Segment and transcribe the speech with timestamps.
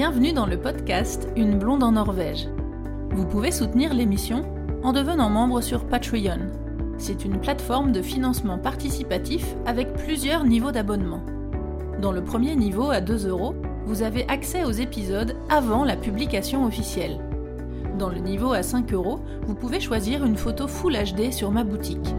[0.00, 2.48] Bienvenue dans le podcast Une blonde en Norvège.
[3.10, 4.46] Vous pouvez soutenir l'émission
[4.82, 6.48] en devenant membre sur Patreon.
[6.96, 11.20] C'est une plateforme de financement participatif avec plusieurs niveaux d'abonnement.
[12.00, 13.54] Dans le premier niveau à 2 euros,
[13.84, 17.20] vous avez accès aux épisodes avant la publication officielle.
[17.98, 21.62] Dans le niveau à 5 euros, vous pouvez choisir une photo Full HD sur ma
[21.62, 22.14] boutique.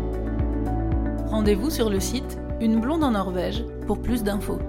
[1.31, 4.59] Rendez-vous sur le site Une blonde en Norvège pour plus d'infos.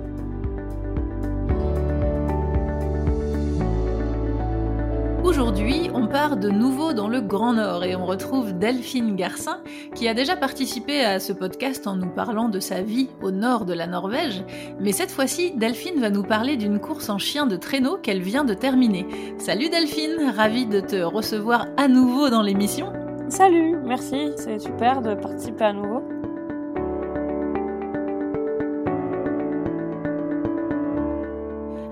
[6.22, 9.60] De nouveau dans le Grand Nord et on retrouve Delphine Garcin
[9.96, 13.64] qui a déjà participé à ce podcast en nous parlant de sa vie au nord
[13.64, 14.45] de la Norvège.
[14.78, 18.45] Mais cette fois-ci, Delphine va nous parler d'une course en chien de traîneau qu'elle vient
[18.45, 19.04] de terminer.
[19.38, 22.92] Salut Delphine, ravie de te recevoir à nouveau dans l'émission.
[23.28, 26.02] Salut, merci, c'est super de participer à nouveau.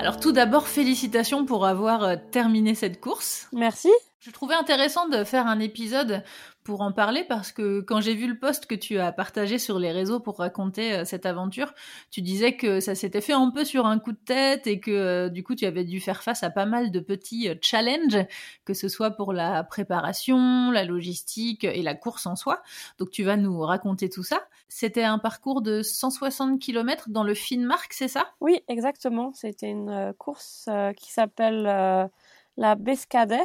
[0.01, 3.49] Alors tout d'abord, félicitations pour avoir euh, terminé cette course.
[3.53, 3.91] Merci.
[4.21, 6.23] Je trouvais intéressant de faire un épisode
[6.65, 9.79] pour en parler parce que quand j'ai vu le post que tu as partagé sur
[9.79, 11.73] les réseaux pour raconter euh, cette aventure,
[12.11, 14.91] tu disais que ça s'était fait un peu sur un coup de tête et que
[14.91, 18.27] euh, du coup tu avais dû faire face à pas mal de petits euh, challenges,
[18.65, 22.63] que ce soit pour la préparation, la logistique et la course en soi.
[22.99, 24.43] Donc tu vas nous raconter tout ça.
[24.69, 28.27] C'était un parcours de 160 km dans le Finnmark, c'est ça?
[28.41, 29.33] Oui, exactement.
[29.35, 32.11] C'était une course qui s'appelle
[32.57, 33.41] la Bescades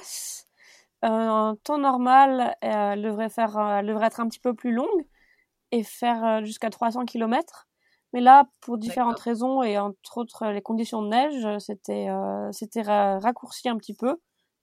[1.04, 5.06] en temps normal, elle devrait, faire, elle devrait être un petit peu plus longue
[5.72, 7.68] et faire euh, jusqu'à 300 km.
[8.14, 12.82] Mais là, pour différentes raisons et entre autres les conditions de neige, c'était euh, c'était
[12.82, 14.16] raccourci un petit peu.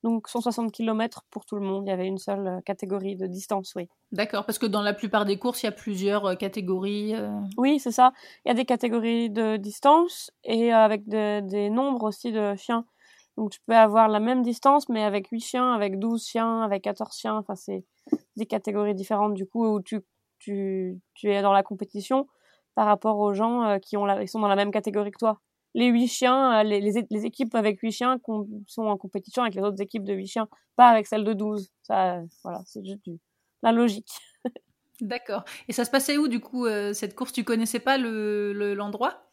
[0.03, 1.85] Donc 160 km pour tout le monde.
[1.87, 3.89] Il y avait une seule euh, catégorie de distance, oui.
[4.11, 7.15] D'accord, parce que dans la plupart des courses, il y a plusieurs catégories.
[7.59, 8.13] Oui, c'est ça.
[8.45, 12.87] Il y a des catégories de distance et avec des nombres aussi de chiens.
[13.37, 16.85] Donc tu peux avoir la même distance, mais avec 8 chiens, avec 12 chiens, avec
[16.85, 17.37] 14 chiens.
[17.37, 17.85] Enfin, c'est
[18.37, 20.01] des catégories différentes du coup où tu,
[20.39, 22.27] tu, tu es dans la compétition
[22.75, 25.19] par rapport aux gens euh, qui ont la, ils sont dans la même catégorie que
[25.19, 25.41] toi.
[25.75, 28.21] Les 8 chiens, euh, les, les, équipes avec 8 chiens
[28.67, 31.71] sont en compétition avec les autres équipes de 8 chiens, pas avec celles de 12.
[31.83, 33.09] Ça, voilà, c'est juste
[33.63, 34.13] la logique.
[35.01, 35.45] D'accord.
[35.69, 37.33] Et ça se passait où du coup euh, cette course?
[37.33, 39.25] Tu connaissais pas le l'endroit?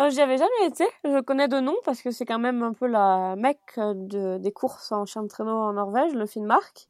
[0.00, 0.84] Euh, J'y avais jamais été.
[1.04, 4.52] Je connais de nom parce que c'est quand même un peu la mecque de, des
[4.52, 6.88] courses en chien de traîneau en Norvège, le Finnmark.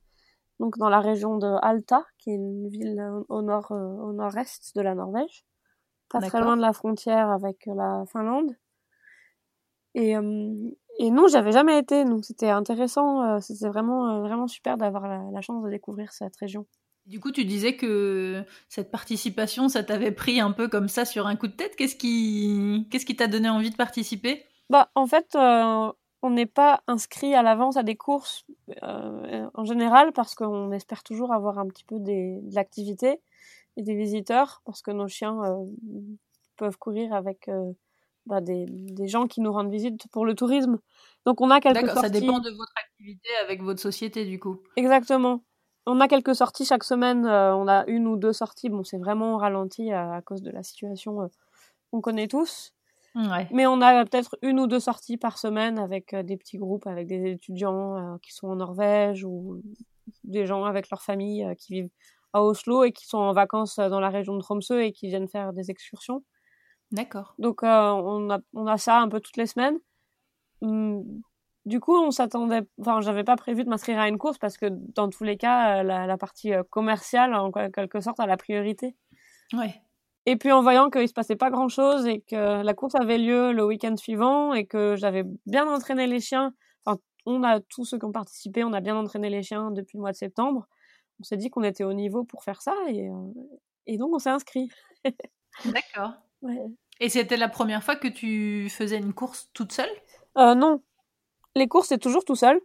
[0.58, 4.74] Donc dans la région de Alta, qui est une ville au nord, euh, au nord-est
[4.74, 5.44] de la Norvège,
[6.08, 8.56] pas très loin de la frontière avec la Finlande.
[9.94, 13.22] Et, euh, et non, j'avais jamais été, donc c'était intéressant.
[13.22, 16.66] Euh, c'était vraiment, vraiment super d'avoir la, la chance de découvrir cette région.
[17.06, 21.28] Du coup, tu disais que cette participation, ça t'avait pris un peu comme ça sur
[21.28, 21.76] un coup de tête.
[21.76, 24.44] Qu'est-ce qui, qu'est-ce qui t'a donné envie de participer?
[24.70, 28.44] Bah, en fait, euh, on n'est pas inscrit à l'avance à des courses
[28.82, 33.20] euh, en général parce qu'on espère toujours avoir un petit peu des, de l'activité
[33.76, 35.64] et des visiteurs parce que nos chiens euh,
[36.56, 37.48] peuvent courir avec
[38.24, 40.80] bah, des, des, gens qui nous rendent visite pour le tourisme.
[41.24, 44.60] Donc, on a quelques D'accord, ça dépend de votre activité avec votre société, du coup.
[44.74, 45.42] Exactement
[45.86, 47.24] on a quelques sorties chaque semaine.
[47.24, 48.68] Euh, on a une ou deux sorties.
[48.68, 51.26] Bon, c'est vraiment ralenti à, cause de la situation euh,
[51.90, 52.72] qu'on connaît tous.
[53.50, 56.86] Mais on a peut-être une ou deux sorties par semaine avec euh, des petits groupes,
[56.86, 59.62] avec des étudiants qui sont en Norvège ou
[60.22, 61.90] des gens avec leur famille qui vivent
[62.34, 65.28] à Oslo et qui sont en vacances dans la région de Tromsø et qui viennent
[65.28, 66.24] faire des excursions.
[66.92, 67.34] D'accord.
[67.38, 69.78] Donc on, a, on a ça un peu toutes les semaines.
[70.60, 71.22] Hum,
[71.66, 74.66] du coup, on s'attendait, enfin, j'avais pas prévu de m'inscrire à une course parce que
[74.70, 78.94] dans tous les cas, euh, la, partie euh, commerciale, en quelque sorte, a la priorité.
[79.52, 79.74] Ouais.
[80.26, 83.18] Et puis en voyant qu'il se passait pas grand chose et que la course avait
[83.18, 86.52] lieu le week-end suivant et que j'avais bien entraîné les chiens,
[86.84, 89.98] enfin, on a tous ceux qui ont participé, on a bien entraîné les chiens depuis
[89.98, 90.66] le mois de septembre.
[91.20, 93.32] On s'est dit qu'on était au niveau pour faire ça et, euh,
[93.86, 94.68] et donc on s'est inscrit.
[95.64, 96.12] D'accord.
[97.00, 99.90] Et c'était la première fois que tu faisais une course toute seule?
[100.38, 100.82] Euh, Non,
[101.56, 102.60] les courses, c'est toujours tout seul.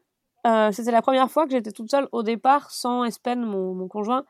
[0.45, 3.87] Euh, c'était la première fois que j'étais toute seule au départ sans Espen, mon, mon
[3.87, 4.25] conjoint.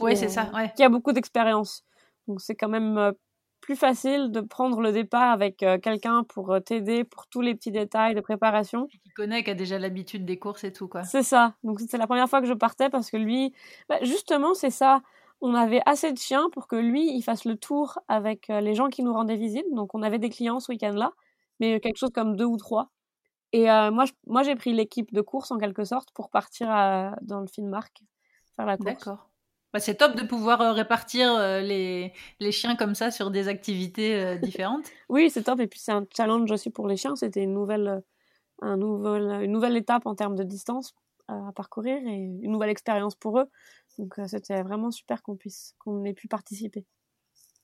[0.00, 0.72] Oui, c'est ça, ouais.
[0.76, 1.84] Qui a beaucoup d'expérience.
[2.28, 3.12] Donc c'est quand même euh,
[3.60, 7.70] plus facile de prendre le départ avec euh, quelqu'un pour t'aider pour tous les petits
[7.70, 8.86] détails de préparation.
[8.88, 11.04] Qui connaît, qui a déjà l'habitude des courses et tout, quoi.
[11.04, 11.54] C'est ça.
[11.62, 13.54] Donc c'était la première fois que je partais parce que lui,
[13.88, 15.00] bah, justement, c'est ça.
[15.40, 18.88] On avait assez de chiens pour que lui, il fasse le tour avec les gens
[18.88, 19.66] qui nous rendaient visite.
[19.72, 21.12] Donc on avait des clients ce week-end-là,
[21.60, 22.90] mais quelque chose comme deux ou trois.
[23.54, 26.66] Et euh, moi, moi, j'ai pris l'équipe de course en quelque sorte pour partir
[27.22, 28.02] dans le Finnmark
[28.56, 28.86] faire la course.
[28.88, 29.30] D'accord.
[29.72, 33.46] Bah, c'est top de pouvoir euh, répartir euh, les, les, chiens comme ça sur des
[33.46, 34.90] activités différentes.
[35.08, 35.60] oui, c'est top.
[35.60, 37.14] Et puis c'est un challenge aussi pour les chiens.
[37.14, 38.02] C'était une nouvelle,
[38.60, 40.92] un nouvel, une nouvelle étape en termes de distance
[41.28, 43.48] à parcourir et une nouvelle expérience pour eux.
[43.98, 46.84] Donc c'était vraiment super qu'on puisse qu'on ait pu participer.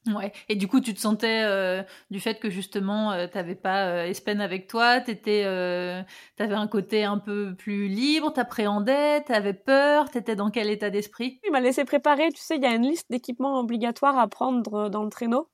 [0.07, 0.33] Ouais.
[0.49, 4.05] Et du coup, tu te sentais euh, du fait que justement, euh, t'avais pas euh,
[4.07, 6.03] Espen avec toi, t'étais, euh,
[6.37, 11.39] t'avais un côté un peu plus libre, t'appréhendais, t'avais peur, t'étais dans quel état d'esprit?
[11.45, 12.31] Il m'a laissé préparer.
[12.33, 15.49] Tu sais, il y a une liste d'équipements obligatoires à prendre dans le traîneau.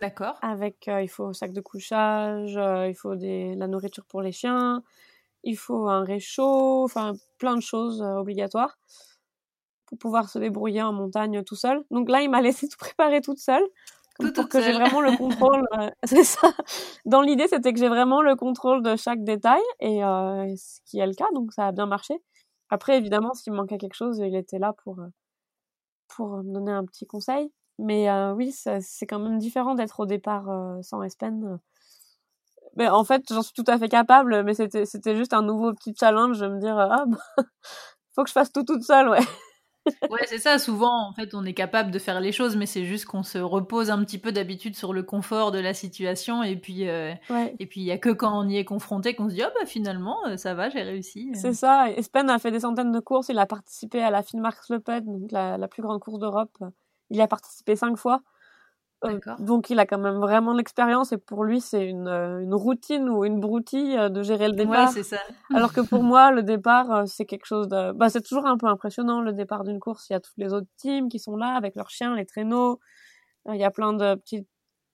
[0.00, 0.38] D'accord.
[0.40, 2.52] Avec, il faut sac de couchage,
[2.88, 4.82] il faut des, la nourriture pour les chiens,
[5.42, 8.78] il faut un réchaud, enfin plein de choses obligatoires
[9.86, 11.82] pour pouvoir se débrouiller en montagne tout seul.
[11.90, 13.64] Donc là, il m'a laissé tout préparer toute seule.
[14.34, 15.66] pour que j'ai vraiment le contrôle.
[15.78, 16.52] Euh, c'est ça.
[17.04, 20.98] Dans l'idée, c'était que j'ai vraiment le contrôle de chaque détail, et euh, ce qui
[20.98, 22.14] est le cas, donc ça a bien marché.
[22.68, 25.08] Après, évidemment, s'il me manquait quelque chose, il était là pour, euh,
[26.08, 27.52] pour me donner un petit conseil.
[27.78, 30.46] Mais oui, c'est quand même différent d'être au départ
[30.82, 31.58] sans Espen.
[32.74, 35.94] Mais en fait, j'en suis tout à fait capable, mais c'était juste un nouveau petit
[35.94, 37.44] challenge de me dire, ah, bah,
[38.14, 39.20] faut que je fasse tout toute seule, ouais
[40.10, 40.58] ouais, c'est ça.
[40.58, 43.38] Souvent, en fait, on est capable de faire les choses, mais c'est juste qu'on se
[43.38, 46.42] repose un petit peu d'habitude sur le confort de la situation.
[46.42, 47.12] Et puis, euh,
[47.58, 49.50] et puis, il y a que quand on y est confronté qu'on se dit, oh,
[49.58, 51.30] bah, finalement, euh, ça va, j'ai réussi.
[51.34, 51.90] C'est ça.
[51.90, 53.28] Espen a fait des centaines de courses.
[53.28, 56.56] Il a participé à la Finmarks Le donc la, la plus grande course d'Europe.
[57.10, 58.22] Il y a participé cinq fois.
[59.04, 62.54] Euh, donc il a quand même vraiment l'expérience et pour lui c'est une, euh, une,
[62.54, 64.88] routine ou une broutille euh, de gérer le départ.
[64.88, 65.20] Ouais, c'est ça.
[65.54, 68.66] Alors que pour moi le départ c'est quelque chose de bah c'est toujours un peu
[68.66, 71.54] impressionnant le départ d'une course, il y a tous les autres teams qui sont là
[71.56, 72.80] avec leurs chiens, les traîneaux.
[73.48, 74.46] Il y a plein de petits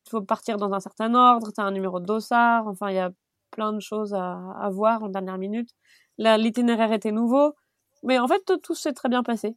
[0.06, 2.96] il faut partir dans un certain ordre, tu as un numéro de dossard, enfin il
[2.96, 3.12] y a
[3.52, 5.70] plein de choses à, à voir en dernière minute.
[6.18, 7.54] L'itinéraire était nouveau,
[8.02, 9.56] mais en fait tout s'est très bien passé.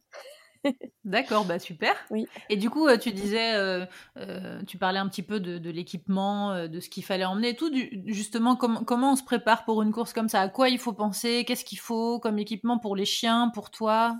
[1.04, 1.94] D'accord, bah super.
[2.10, 2.26] Oui.
[2.50, 3.84] Et du coup, euh, tu disais, euh,
[4.16, 7.70] euh, tu parlais un petit peu de, l'équipement, de ce qu'il fallait emmener et tout.
[8.06, 10.40] justement, comment on se prépare pour une course comme ça?
[10.40, 11.44] À quoi il faut penser?
[11.44, 14.16] Qu'est-ce qu'il faut comme équipement pour les chiens, pour toi?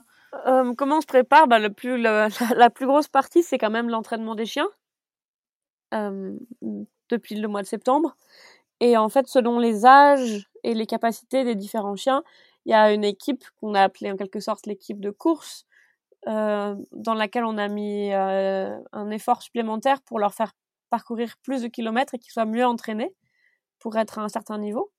[0.77, 1.49] Comment on se prépare?
[1.49, 2.31] Bah, le plus, la,
[2.71, 4.69] plus grosse partie, c'est quand même l'entraînement des chiens
[7.09, 8.17] depuis le mois de septembre.
[8.81, 12.23] Et en fait, selon les âges et les capacités des différents chiens,
[12.67, 15.66] il y a une équipe qu'on a appelée en quelque sorte l'équipe de course
[16.27, 20.53] dans laquelle on a mis euh, un effort supplémentaire pour leur faire
[20.91, 23.15] parcourir plus de kilomètres et qu'ils soient mieux entraînés
[23.79, 24.91] pour être à un certain niveau.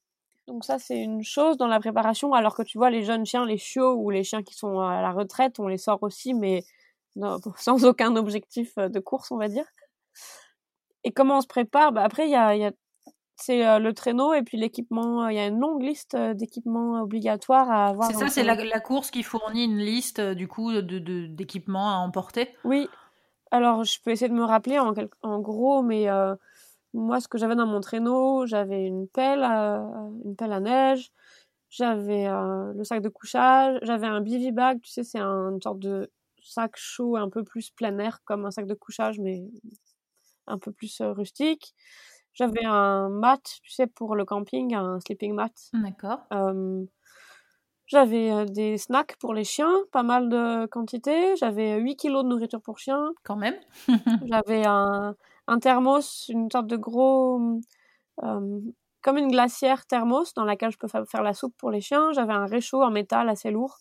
[0.47, 3.45] Donc ça, c'est une chose dans la préparation, alors que tu vois, les jeunes chiens,
[3.45, 6.63] les chiots ou les chiens qui sont à la retraite, on les sort aussi, mais
[7.57, 9.65] sans aucun objectif de course, on va dire.
[11.03, 11.91] Et comment on se prépare?
[11.91, 12.71] Bah Après, il y a
[13.37, 15.25] c'est euh, le traîneau et puis l'équipement.
[15.25, 18.11] Euh, il y a une longue liste euh, d'équipements obligatoires à avoir.
[18.11, 22.49] C'est ça, c'est la, course qui fournit une liste du coup de, d'équipements à emporter?
[22.63, 22.89] Oui.
[23.51, 26.07] Alors, je peux essayer de me rappeler en, en gros, mais
[26.93, 31.11] moi, ce que j'avais dans mon traîneau, j'avais une pelle, une pelle à neige,
[31.69, 35.79] j'avais le sac de couchage, j'avais un bivy bag, tu sais, c'est un, une sorte
[35.79, 36.11] de
[36.43, 39.43] sac chaud un peu plus plein air, comme un sac de couchage, mais
[40.45, 41.73] un peu plus rustique.
[42.37, 45.51] J'avais un mat, tu sais, pour le camping, un sleeping mat.
[45.73, 46.19] D'accord.
[47.87, 51.35] j'avais des snacks pour les chiens, pas mal de quantité.
[51.37, 53.11] J'avais 8 kilos de nourriture pour chiens.
[53.23, 53.55] Quand même.
[54.31, 55.15] j'avais un,
[55.47, 57.59] un, thermos, une sorte de gros.
[58.21, 62.11] comme une glacière thermos dans laquelle je peux faire la soupe pour les chiens.
[62.13, 63.79] J'avais un réchaud en métal assez lourd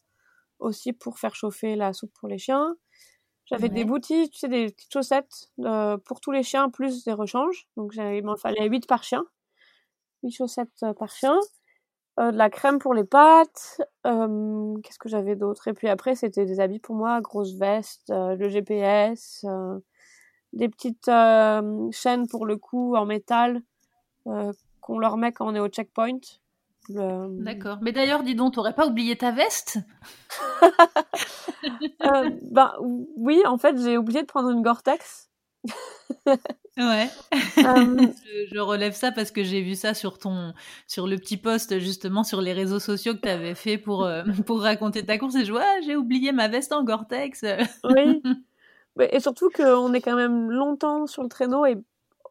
[0.58, 2.76] aussi pour faire chauffer la soupe pour les chiens.
[3.46, 7.12] J'avais des boutiques, tu sais, des petites chaussettes euh, pour tous les chiens, plus des
[7.12, 7.68] rechanges.
[7.76, 9.24] Donc il m'en fallait 8 par chien.
[10.24, 11.38] 8 chaussettes euh, par chien.
[12.18, 13.80] Euh, de la crème pour les pattes.
[14.02, 15.68] Qu'est-ce que j'avais d'autre?
[15.68, 19.44] Et puis après, c'était des habits pour moi, grosse veste, le GPS,
[20.52, 21.10] des petites
[21.92, 23.62] chaînes pour le cou en métal
[24.80, 26.20] qu'on leur met quand on est au checkpoint.
[26.88, 27.78] D'accord.
[27.82, 29.78] Mais d'ailleurs, dis donc, t'aurais pas oublié ta veste?
[32.02, 32.72] Euh, Ben
[33.16, 35.30] oui, en fait, j'ai oublié de prendre une Gore-Tex.
[36.76, 37.08] ouais.
[37.58, 38.06] Euh,
[38.52, 40.52] je, relève ça parce que j'ai vu ça sur ton,
[40.86, 44.22] sur le petit post justement sur les réseaux sociaux que tu avais fait pour euh,
[44.46, 47.44] pour raconter ta course et je vois, ah, j'ai oublié ma veste en Gore-Tex.
[47.84, 48.22] oui.
[49.10, 51.76] Et surtout qu'on est quand même longtemps sur le traîneau et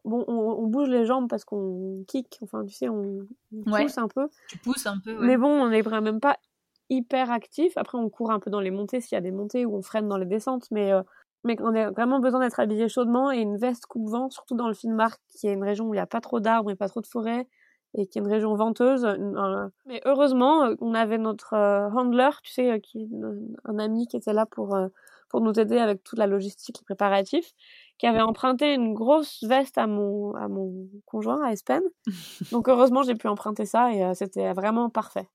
[0.06, 3.26] bon, on, bouge les jambes parce qu'on kick, enfin, tu sais, on,
[3.64, 4.28] pousse un peu.
[4.48, 6.38] Tu pousses un peu, Mais bon, on n'est vraiment même pas
[6.88, 7.76] hyper actif.
[7.76, 9.82] Après, on court un peu dans les montées s'il y a des montées ou on
[9.82, 11.02] freine dans les descentes, mais, euh,
[11.44, 14.74] mais on a vraiment besoin d'être habillé chaudement et une veste coupe-vent, surtout dans le
[14.74, 17.00] Finnmark, qui est une région où il n'y a pas trop d'arbres et pas trop
[17.00, 17.48] de forêts
[17.94, 19.06] et qui est une région venteuse.
[19.86, 23.08] Mais heureusement, euh, on avait notre euh, handler, tu sais, qui,
[23.64, 24.76] un ami qui était là pour
[25.28, 27.52] pour nous aider avec toute la logistique, les préparatifs,
[27.98, 31.82] qui avait emprunté une grosse veste à mon, à mon conjoint, à Espen.
[32.52, 35.28] Donc heureusement, j'ai pu emprunter ça et c'était vraiment parfait.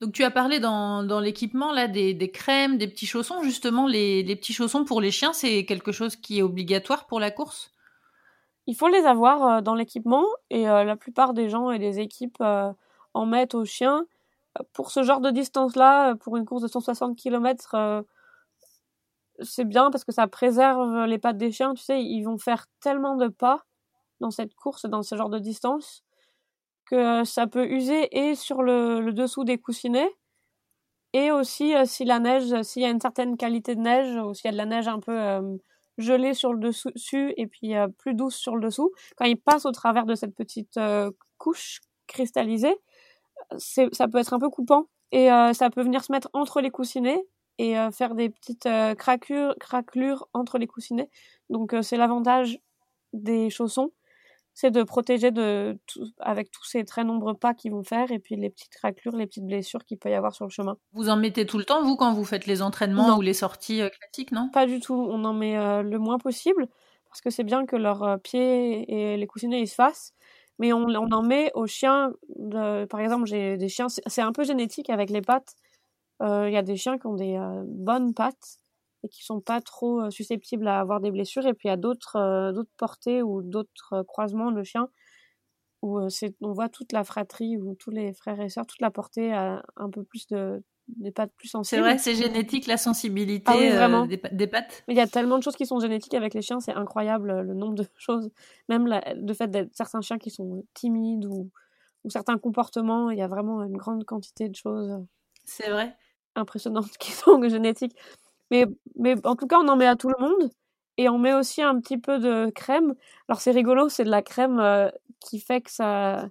[0.00, 3.42] Donc tu as parlé dans, dans l'équipement là des, des, crèmes, des petits chaussons.
[3.42, 7.20] Justement, les, les petits chaussons pour les chiens, c'est quelque chose qui est obligatoire pour
[7.20, 7.74] la course?
[8.66, 12.42] Il faut les avoir dans l'équipement et la plupart des gens et des équipes
[13.14, 14.06] en mettent aux chiens
[14.72, 18.02] pour ce genre de distance-là, pour une course de 160 km, euh,
[19.42, 21.74] c'est bien parce que ça préserve les pattes des chiens.
[21.74, 23.64] Tu sais, ils vont faire tellement de pas
[24.20, 26.04] dans cette course, dans ce genre de distance,
[26.86, 30.10] que ça peut user et sur le, dessous des coussinets,
[31.12, 34.34] et aussi euh, si la neige, s'il y a une certaine qualité de neige, ou
[34.34, 35.56] s'il y a de la neige un peu euh,
[35.98, 39.72] gelée sur le dessus et puis plus douce sur le dessous, quand ils passent au
[39.72, 40.78] travers de cette petite
[41.38, 42.76] couche cristallisée,
[43.58, 46.70] ça peut être un peu coupant et euh, ça peut venir se mettre entre les
[46.70, 47.22] coussinets
[47.60, 51.10] et euh, faire des petites euh, craquures, craquelures entre les coussinets.
[51.50, 52.58] Donc c'est l'avantage
[53.12, 53.90] des chaussons,
[54.54, 55.78] c'est de protéger de
[56.20, 59.26] avec tous ces très nombreux pas qu'ils vont faire et puis les petites craquelures, les
[59.26, 60.76] petites blessures qu'il peut y avoir sur le chemin.
[60.92, 63.82] Vous en mettez tout le temps vous quand vous faites les entraînements ou les sorties
[63.98, 64.48] classiques, non?
[64.52, 66.66] Pas du tout, on en met le moins possible
[67.08, 70.14] parce que c'est bien que leurs pieds et les coussinets ils se fassent
[70.60, 72.12] mais on, on en met aux chiens.
[72.36, 75.56] De, par exemple, j'ai des chiens, c'est un peu génétique avec les pattes.
[76.22, 78.58] Euh, il y a des chiens qui ont des euh, bonnes pattes
[79.02, 81.46] et qui sont pas trop euh, susceptibles à avoir des blessures.
[81.46, 84.88] Et puis il y a d'autres d'autres portées ou d'autres croisements de chiens
[85.82, 85.98] où
[86.42, 89.62] on voit toute la fratrie ou tous les frères et sœurs, toute la portée a
[89.76, 91.82] un peu plus de, des pattes plus sensibles.
[91.82, 94.84] C'est vrai, c'est génétique la sensibilité ah des, pattes.
[94.88, 97.54] il y a tellement de choses qui sont génétiques avec les chiens, c'est incroyable le
[97.54, 98.30] nombre de choses.
[98.68, 101.50] Même le fait d'être certains chiens qui sont timides ou,
[102.04, 105.02] ou certains comportements, il y a vraiment une grande quantité de choses.
[105.46, 105.96] C'est vrai.
[106.36, 107.96] Impressionnantes qui sont génétiques.
[108.50, 110.50] Mais, mais en tout cas, on en met à tout le monde.
[110.96, 112.94] Et on met aussi un petit peu de crème.
[113.28, 116.28] Alors c'est rigolo, c'est de la crème euh, qui fait que ça,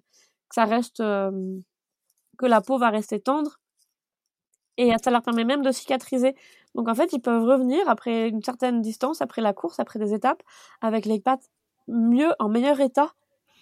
[0.50, 1.32] que ça reste, euh,
[2.38, 3.60] que la peau va rester tendre
[4.80, 6.36] et ça leur permet même de cicatriser.
[6.74, 10.14] Donc en fait, ils peuvent revenir après une certaine distance, après la course, après des
[10.14, 10.42] étapes,
[10.82, 11.50] avec les pattes
[11.88, 13.12] mieux, en meilleur état,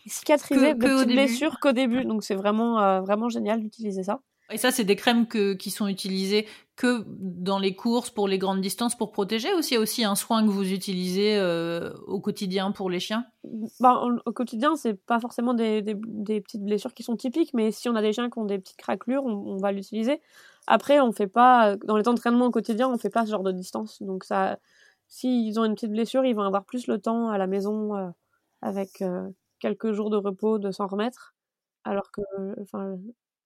[0.06, 2.06] cicatrisées de petites blessures qu'au début.
[2.06, 4.20] Donc c'est vraiment, euh, vraiment génial d'utiliser ça.
[4.52, 8.62] Et ça, c'est des crèmes qui sont utilisées que dans les courses pour les grandes
[8.62, 12.90] distances pour protéger ou c'est aussi un soin que vous utilisez euh, au quotidien pour
[12.90, 13.26] les chiens?
[13.80, 17.96] Bah, Au quotidien, c'est pas forcément des, petites blessures qui sont typiques, mais si on
[17.96, 20.22] a des chiens qui ont des petites craquelures, on, va l'utiliser.
[20.68, 23.52] Après, on fait pas, dans les entraînements au quotidien, on fait pas ce genre de
[23.52, 24.02] distance.
[24.04, 24.24] Donc
[25.08, 28.10] s'ils ont une petite blessure, ils vont avoir plus le temps à la maison euh,
[28.62, 29.28] avec euh,
[29.60, 31.34] quelques jours de repos de s'en remettre.
[31.86, 32.22] Alors que,
[32.62, 32.98] enfin,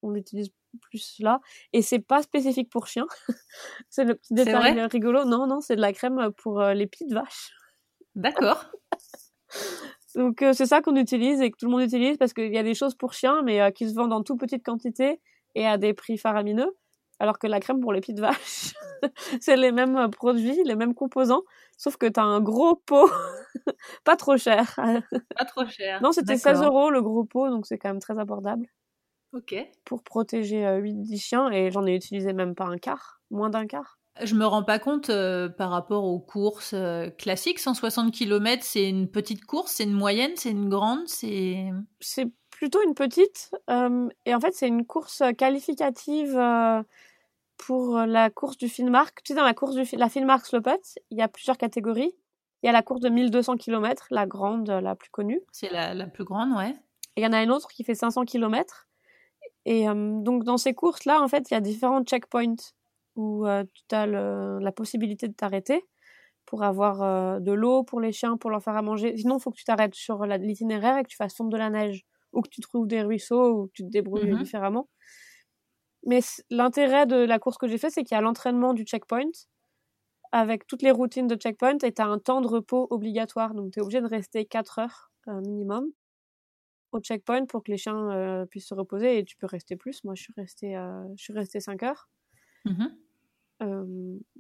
[0.01, 1.41] on l'utilise plus là.
[1.73, 3.07] Et c'est pas spécifique pour chiens.
[3.89, 5.25] c'est le petit détail rigolo.
[5.25, 7.51] Non, non, c'est de la crème pour euh, les petites vaches.
[8.15, 8.65] D'accord.
[10.15, 12.57] Donc euh, c'est ça qu'on utilise et que tout le monde utilise parce qu'il y
[12.57, 15.21] a des choses pour chiens mais euh, qui se vendent en toute petite quantité
[15.55, 16.75] et à des prix faramineux.
[17.19, 18.73] Alors que la crème pour les petites vaches,
[19.41, 21.43] c'est les mêmes produits, les mêmes composants,
[21.77, 23.11] sauf que t'as un gros pot,
[24.03, 24.73] pas trop cher.
[25.37, 26.01] pas trop cher.
[26.01, 28.65] Non, c'était 16 euros le gros pot, donc c'est quand même très abordable.
[29.33, 29.55] Ok.
[29.85, 33.65] Pour protéger 8-10 euh, chiens et j'en ai utilisé même pas un quart, moins d'un
[33.65, 33.97] quart.
[34.21, 37.59] Je me rends pas compte euh, par rapport aux courses euh, classiques.
[37.59, 41.69] 160 km, c'est une petite course, c'est une moyenne, c'est une grande, c'est.
[42.01, 43.51] C'est plutôt une petite.
[44.25, 46.39] et en fait, c'est une course qualificative
[47.57, 49.23] pour la course du Finmark.
[49.23, 52.13] Tu sais, dans la course du la Finmark Slopet, il y a plusieurs catégories.
[52.61, 55.41] Il y a la course de 1200 km, la grande, la plus connue.
[55.51, 56.75] C'est la, la plus grande, ouais.
[57.15, 58.87] Et il y en a une autre qui fait 500 km.
[59.65, 62.55] Et donc dans ces courses-là, en fait, il y a différents checkpoints
[63.15, 63.45] où
[63.89, 65.83] tu as la possibilité de t'arrêter
[66.45, 69.15] pour avoir de l'eau pour les chiens, pour leur faire à manger.
[69.17, 71.69] Sinon, il faut que tu t'arrêtes sur l'itinéraire et que tu fasses fondre de la
[71.69, 72.03] neige
[72.33, 74.87] ou que tu trouves des ruisseaux ou que tu te débrouilles mmh différemment.
[76.05, 79.29] Mais l'intérêt de la course que j'ai fait, c'est qu'il y a l'entraînement du checkpoint
[80.31, 83.53] avec toutes les routines de checkpoint et tu as un temps de repos obligatoire.
[83.53, 85.91] Donc tu es obligé de rester 4 heures minimum
[86.91, 90.03] au checkpoint pour que les chiens euh, puissent se reposer et tu peux rester plus.
[90.03, 92.09] Moi, je suis restée, euh, je suis restée 5 heures.
[92.65, 92.85] Mmh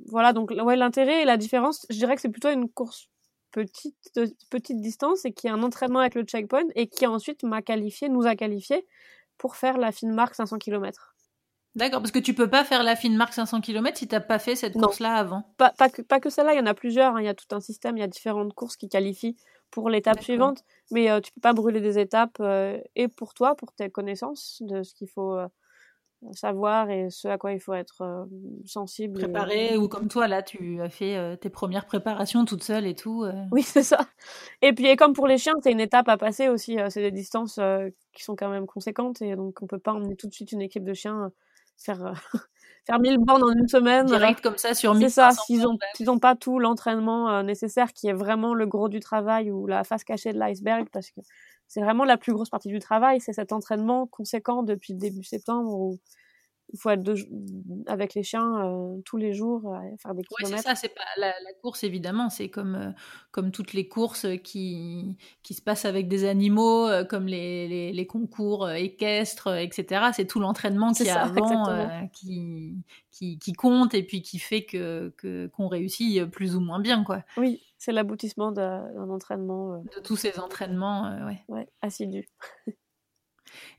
[0.07, 3.07] voilà, donc ouais, l'intérêt et la différence, je dirais que c'est plutôt une course
[3.51, 7.43] petite, de petite distance et qui a un entraînement avec le checkpoint et qui ensuite
[7.43, 8.85] m'a qualifié, nous a qualifié
[9.37, 11.10] pour faire la fine marque 500 km.
[11.75, 14.39] D'accord, parce que tu peux pas faire la fine marque 500 km si t'as pas
[14.39, 15.43] fait cette course-là avant.
[15.57, 17.21] Pas, pas, que, pas que celle-là, il y en a plusieurs, hein.
[17.21, 19.37] il y a tout un système, il y a différentes courses qui qualifient
[19.71, 23.55] pour l'étape suivante, mais euh, tu peux pas brûler des étapes euh, et pour toi,
[23.55, 25.47] pour tes connaissances de ce qu'il faut euh,
[26.33, 28.25] savoir et ce à quoi il faut être euh,
[28.65, 29.21] sensible.
[29.21, 33.25] Préparé, ou comme toi, là, tu as fait tes premières préparations toute seule et tout.
[33.51, 33.99] Oui, c'est ça.
[34.61, 36.77] Et puis, et comme pour les chiens, c'est une étape à passer aussi.
[36.89, 37.59] c'est des distances
[38.11, 40.61] qui sont quand même conséquentes et donc on peut pas emmener tout de suite une
[40.61, 41.31] équipe de chiens
[41.83, 42.13] faire euh,
[42.85, 44.05] faire 1000 bornes en une semaine.
[44.05, 47.43] Direct comme ça sur C'est ça, 1500 s'ils ont, s'ils ont pas tout l'entraînement euh,
[47.43, 51.11] nécessaire qui est vraiment le gros du travail ou la face cachée de l'iceberg parce
[51.11, 51.21] que
[51.67, 55.73] c'est vraiment la plus grosse partie du travail, c'est cet entraînement conséquent depuis début septembre
[55.73, 55.99] où
[56.73, 57.15] il faut être de-
[57.87, 60.63] avec les chiens euh, tous les jours, euh, faire des Ouais, c'est kilomètres.
[60.67, 62.91] ça, c'est pas la, la course évidemment, c'est comme euh,
[63.31, 68.07] comme toutes les courses qui qui se passent avec des animaux, comme les, les, les
[68.07, 70.11] concours équestres, etc.
[70.13, 72.75] C'est tout l'entraînement C'est qu'il y a ça, avant qui,
[73.11, 77.03] qui qui compte et puis qui fait que que qu'on réussit plus ou moins bien
[77.03, 77.23] quoi.
[77.37, 81.43] Oui, c'est l'aboutissement d'un entraînement De tous ces entraînements, ouais.
[81.47, 82.27] ouais, assidu.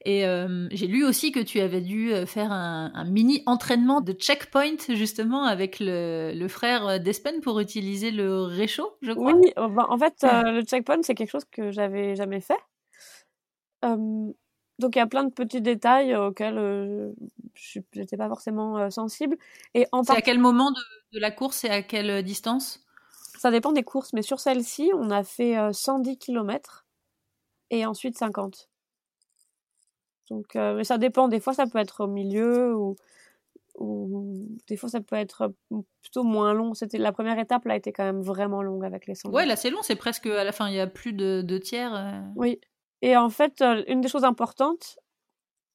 [0.04, 4.00] Et euh, j'ai lu aussi que tu avais dû euh, faire un, un mini entraînement
[4.00, 9.34] de checkpoint justement avec le, le frère d'Espen pour utiliser le réchaud, je crois.
[9.34, 12.58] Oui, euh, ben, en fait, euh, le checkpoint, c'est quelque chose que j'avais jamais fait.
[13.84, 14.32] Euh,
[14.78, 17.12] donc, il y a plein de petits détails auxquels euh,
[17.54, 19.36] je n'étais pas forcément euh, sensible.
[19.74, 20.80] Et en C'est à quel moment de,
[21.14, 22.84] de la course et à quelle distance?
[23.38, 26.86] Ça dépend des courses, mais sur celle-ci, on a fait euh, 110 km
[27.70, 28.70] et ensuite 50.
[30.30, 31.28] Donc, euh, mais ça dépend.
[31.28, 32.96] Des fois, ça peut être au milieu ou,
[33.78, 35.52] ou des fois, ça peut être
[36.02, 36.74] plutôt moins long.
[36.74, 39.34] C'était la première étape, là, était quand même vraiment longue avec les 110.
[39.34, 41.60] Ouais, là c'est long, c'est presque à la fin, il y a plus de deux
[41.60, 41.94] tiers.
[41.94, 42.20] euh.
[42.36, 42.60] Oui.
[43.02, 44.98] Et en fait, euh, une des choses importantes,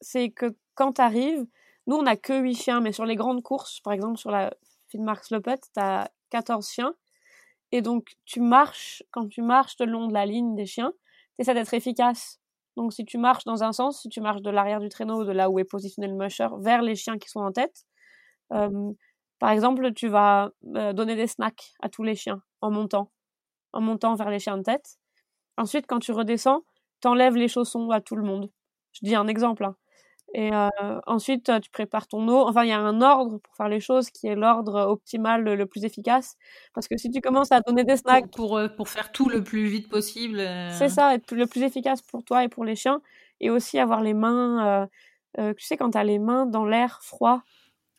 [0.01, 1.45] c'est que quand tu arrives,
[1.87, 4.53] nous, on n'a que 8 chiens, mais sur les grandes courses, par exemple sur la
[4.89, 6.93] Finnmarksløpet, tu as 14 chiens.
[7.73, 10.93] Et donc, tu marches, quand tu marches le long de la ligne des chiens,
[11.35, 12.39] tu essaies d'être efficace.
[12.77, 15.33] Donc, si tu marches dans un sens, si tu marches de l'arrière du traîneau, de
[15.33, 17.85] là où est positionné le musher, vers les chiens qui sont en tête,
[18.53, 18.91] euh,
[19.39, 23.11] par exemple, tu vas euh, donner des snacks à tous les chiens en montant,
[23.73, 24.97] en montant vers les chiens de tête.
[25.57, 26.63] Ensuite, quand tu redescends,
[27.01, 28.51] t'enlèves les chaussons à tout le monde.
[28.93, 29.65] Je dis un exemple.
[29.65, 29.75] hein.
[30.33, 30.69] Et euh,
[31.07, 32.47] ensuite, tu prépares ton eau.
[32.47, 35.55] Enfin, il y a un ordre pour faire les choses qui est l'ordre optimal, le,
[35.55, 36.35] le plus efficace.
[36.73, 39.29] Parce que si tu commences à donner des snacks, Pour, pour, euh, pour faire tout
[39.29, 40.39] le plus vite possible.
[40.39, 40.69] euh.
[40.77, 43.01] c'est ça, être le plus efficace pour toi et pour les chiens.
[43.39, 44.87] Et aussi avoir les mains, euh,
[45.39, 47.41] euh, tu sais, quand tu as les mains dans l'air froid,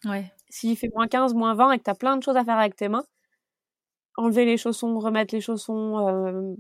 [0.05, 0.33] Ouais.
[0.49, 2.59] s'il fait moins 15, moins 20 et que tu as plein de choses à faire
[2.59, 3.05] avec tes mains,
[4.17, 6.55] enlever les chaussons, remettre les chaussons, euh,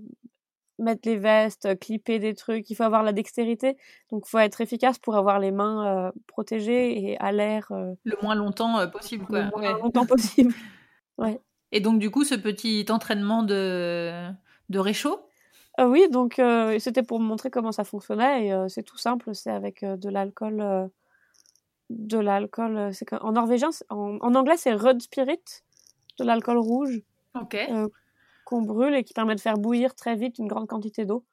[0.78, 3.76] mettre les vestes, clipper des trucs, il faut avoir la dextérité.
[4.10, 7.94] Donc il faut être efficace pour avoir les mains euh, protégées et à l'air euh,
[8.04, 9.40] Le moins longtemps euh, possible quoi.
[9.42, 9.80] le moins Ouais.
[9.80, 10.54] longtemps possible.
[11.72, 14.30] Et donc du coup ce petit entraînement de,
[14.68, 15.20] de réchaud?
[15.80, 18.96] Euh, oui, donc euh, c'était pour me montrer comment ça fonctionnait et euh, c'est tout
[18.98, 20.86] simple, c'est avec euh, de l'alcool, euh,
[21.90, 22.76] de l'alcool.
[22.76, 25.40] euh, c'est en norvégien, en, en anglais c'est Rud Spirit,
[26.18, 27.00] de l'alcool rouge
[27.40, 27.56] Ok.
[28.48, 31.26] Qu'on brûle et qui permet de faire bouillir très vite une grande quantité d'eau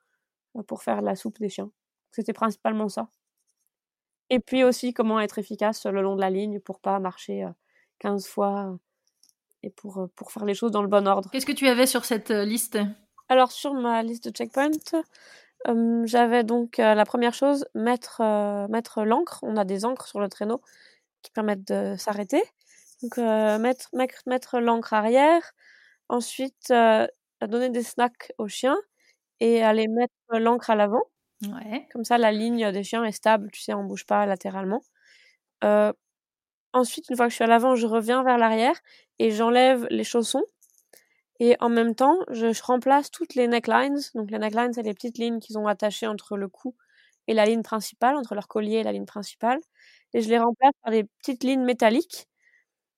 [0.57, 1.71] euh, pour faire la soupe des chiens.
[2.11, 3.07] C'était principalement ça.
[4.29, 7.51] Et puis aussi comment être efficace le long de la ligne pour pas marcher euh,
[7.99, 8.77] 15 fois euh,
[9.63, 11.29] et pour, euh, pour faire les choses dans le bon ordre.
[11.31, 12.77] Qu'est-ce que tu avais sur cette liste?
[13.29, 14.71] Alors sur ma liste de checkpoints,
[15.67, 19.39] euh, j'avais donc euh, la première chose, mettre, euh, mettre l'encre.
[19.41, 20.61] On a des encres sur le traîneau
[21.21, 22.43] qui permettent de s'arrêter.
[23.01, 25.53] Donc mettre, mettre, mettre l'encre arrière.
[26.09, 27.07] Ensuite, euh,
[27.47, 28.77] donner des snacks aux chiens
[29.41, 31.03] et aller mettre l'encre à l'avant.
[31.43, 31.87] Ouais.
[31.93, 34.81] Comme ça, la ligne des chiens est stable, tu sais, on bouge pas latéralement.
[35.63, 35.93] Euh,
[36.73, 38.75] ensuite, une fois que je suis à l'avant, je reviens vers l'arrière
[39.19, 40.43] et j'enlève les chaussons.
[41.39, 43.99] Et en même temps, je, je remplace toutes les necklines.
[44.15, 46.75] Donc les necklines, c'est les petites lignes qu'ils ont attachées entre le cou
[47.27, 49.59] et la ligne principale, entre leur collier et la ligne principale.
[50.13, 52.27] Et je les remplace par des petites lignes métalliques.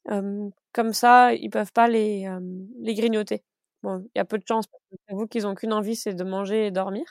[0.08, 2.28] Comme ça, ils peuvent pas les,
[2.80, 3.44] les grignoter.
[3.84, 4.66] Bon, il y a peu de chance,
[5.10, 7.04] j'avoue qu'ils ont qu'une envie, c'est de manger et dormir.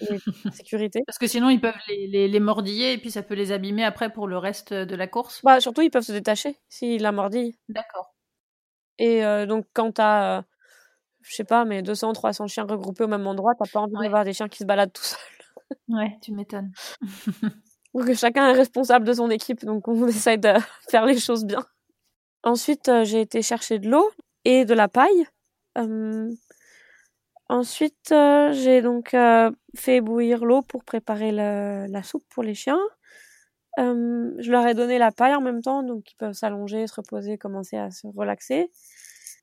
[0.00, 0.18] Et
[0.52, 1.02] sécurité.
[1.06, 3.84] Parce que sinon ils peuvent les, les, les mordiller et puis ça peut les abîmer
[3.84, 5.40] après pour le reste de la course.
[5.42, 7.56] Bah, surtout, ils peuvent se détacher s'ils la mordillent.
[7.68, 8.14] D'accord.
[8.98, 10.42] Et euh, donc, quand t'as, euh,
[11.22, 14.04] je sais pas, mais 200, 300 chiens regroupés au même endroit, t'as pas envie Ouais.
[14.04, 15.18] d'avoir des chiens qui se baladent tout seuls.
[15.88, 16.72] Ouais, tu m'étonnes.
[17.94, 20.52] Donc, chacun est responsable de son équipe, donc on essaye de
[20.90, 21.64] faire les choses bien.
[22.48, 24.10] Ensuite, euh, j'ai été chercher de l'eau
[24.46, 25.26] et de la paille.
[25.76, 26.30] Euh,
[27.48, 32.54] ensuite, euh, j'ai donc euh, fait bouillir l'eau pour préparer le- la soupe pour les
[32.54, 32.80] chiens.
[33.76, 37.38] Je leur ai donné la paille en même temps, donc ils peuvent s'allonger, se reposer,
[37.38, 38.70] commencer à se relaxer.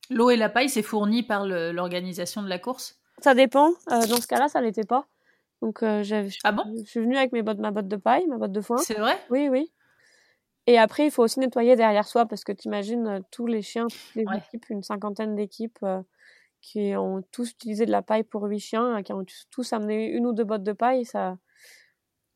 [0.10, 3.00] L'eau et la paille, c'est fourni par l'organisation de la course?
[3.22, 3.72] Ça dépend.
[3.88, 5.08] Dans ce cas-là, ça l'était pas.
[5.62, 6.64] Donc, Ah bon?
[6.84, 8.76] je suis venue avec mes bottes, ma botte de paille, ma botte de foin.
[8.78, 9.18] C'est vrai?
[9.30, 9.72] Oui, oui.
[10.68, 13.88] Et après, il faut aussi nettoyer derrière soi parce que tu imagines tous les chiens,
[13.88, 14.38] toutes les Ouais.
[14.38, 16.02] équipes, une cinquantaine d'équipes euh,
[16.62, 20.26] qui ont tous utilisé de la paille pour huit chiens, qui ont tous amené une
[20.26, 21.06] ou deux bottes de paille.
[21.06, 21.38] Ça,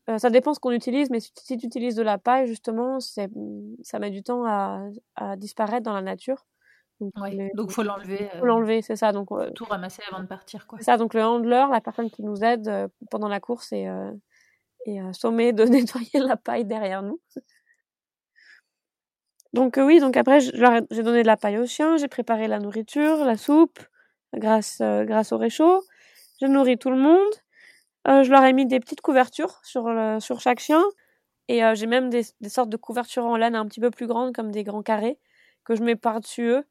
[0.09, 2.99] euh, ça dépend ce qu'on utilise, mais si, si tu utilises de la paille, justement,
[2.99, 6.45] ça met du temps à, à disparaître dans la nature.
[6.99, 7.31] Donc, Ouais.
[7.31, 8.29] les- Donc faut l'enlever.
[8.37, 9.11] faut euh, l'enlever, c'est ça.
[9.11, 10.77] Donc, euh, tout ramasser avant de partir, quoi.
[10.79, 10.97] c'est ça.
[10.97, 14.11] Donc, le handler, la personne qui nous aide euh, pendant la course, est, euh,
[14.85, 15.63] est euh, sommé de
[16.11, 17.19] nettoyer la paille derrière nous.
[19.53, 22.59] Donc euh, oui, donc après j'ai donné de la paille aux chiens, j'ai préparé la
[22.59, 23.79] nourriture, la soupe,
[24.35, 25.83] grâce euh, grâce au réchaud.
[26.39, 27.33] J'ai nourri tout le monde.
[28.07, 30.83] Euh, je leur ai mis des petites couvertures sur le, sur chaque chien
[31.47, 34.35] et j'ai même des, des sortes de couvertures en laine un petit peu plus grandes
[34.35, 35.17] comme des grands carrés
[35.63, 36.63] que je mets par-dessus eux.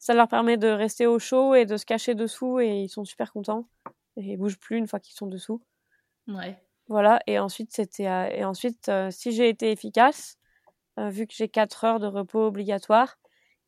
[0.00, 3.04] Ça leur permet de rester au chaud et de se cacher dessous et ils sont
[3.04, 3.68] super contents
[4.16, 5.62] et ils bougent plus une fois qu'ils sont dessous.
[6.26, 6.58] Ouais.
[6.88, 10.36] Voilà, et ensuite, c'était, et ensuite si j'ai été efficace,
[10.98, 13.16] euh, vu que j'ai 4 heures de repos obligatoire,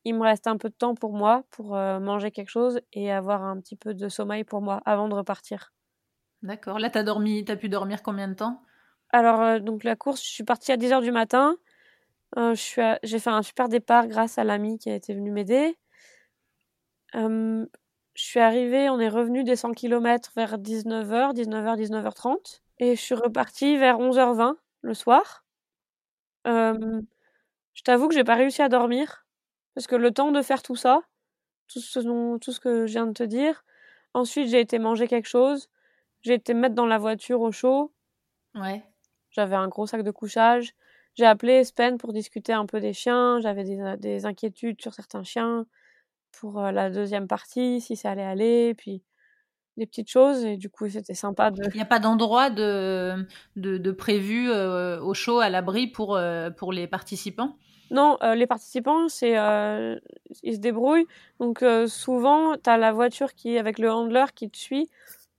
[0.04, 3.12] il me reste un peu de temps pour moi, pour euh, manger quelque chose et
[3.12, 5.72] avoir un petit peu de sommeil pour moi avant de repartir.
[6.40, 6.78] D'accord.
[6.78, 8.62] Là, t'as dormi, t'as pu dormir combien de temps?
[9.10, 11.56] Alors, euh, donc la course, je suis partie à 10 heures du matin.
[12.36, 12.54] À-
[13.02, 15.76] j'ai fait un super départ grâce à l'ami qui a été venu m'aider.
[17.14, 17.66] Euh,
[18.14, 22.62] je suis arrivée, on est revenu des 100 km vers 19h, 19h, 19h30.
[22.78, 25.44] Et je suis repartie vers 11h20 le soir.
[26.46, 27.00] Euh,
[27.76, 29.26] je t'avoue que j'ai pas réussi à dormir.
[29.76, 31.02] Parce que le temps de faire tout ça,
[31.68, 33.64] tout ce, dont- tout ce que je viens de te dire,
[34.14, 35.70] ensuite j'ai été manger quelque chose,
[36.22, 37.92] j'ai été mettre dans la voiture au chaud,
[38.54, 38.82] Ouais.
[39.30, 40.74] j'avais un gros sac de couchage.
[41.14, 43.40] J'ai appelé Spen pour discuter un peu des chiens.
[43.40, 45.66] J'avais des, des inquiétudes sur certains chiens
[46.32, 49.04] pour euh, la deuxième partie, si ça allait aller, puis
[49.76, 50.44] des petites choses.
[50.44, 51.62] Et du coup, c'était sympa de.
[51.72, 56.16] Il n'y a pas d'endroit de, de, de prévu euh, au chaud, à l'abri pour,
[56.16, 57.56] euh, pour les participants?
[57.90, 59.34] Non, euh, les participants, c'est
[60.42, 61.06] ils se débrouillent.
[61.38, 64.90] Donc souvent, tu as la voiture qui avec le handler qui te suit,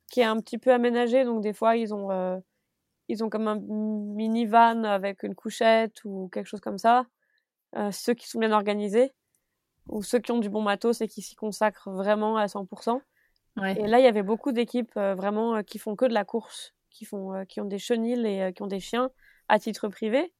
[0.10, 1.26] qui est un petit peu aménagée.
[1.26, 2.42] Donc des fois, ils ont
[3.10, 7.06] ils ont comme un minivan avec une couchette ou quelque chose comme ça.
[7.92, 9.14] Ceux qui sont bien organisés
[9.90, 13.02] ou ceux qui ont du bon matos et qui s'y consacrent vraiment à 100%.
[13.58, 13.80] Ouais.
[13.80, 16.26] Et là, il y avait beaucoup d'équipes euh, vraiment euh, qui font que de la
[16.26, 19.10] course, qui font euh, qui ont des chenilles et qui ont des chiens
[19.48, 20.34] à titre privé,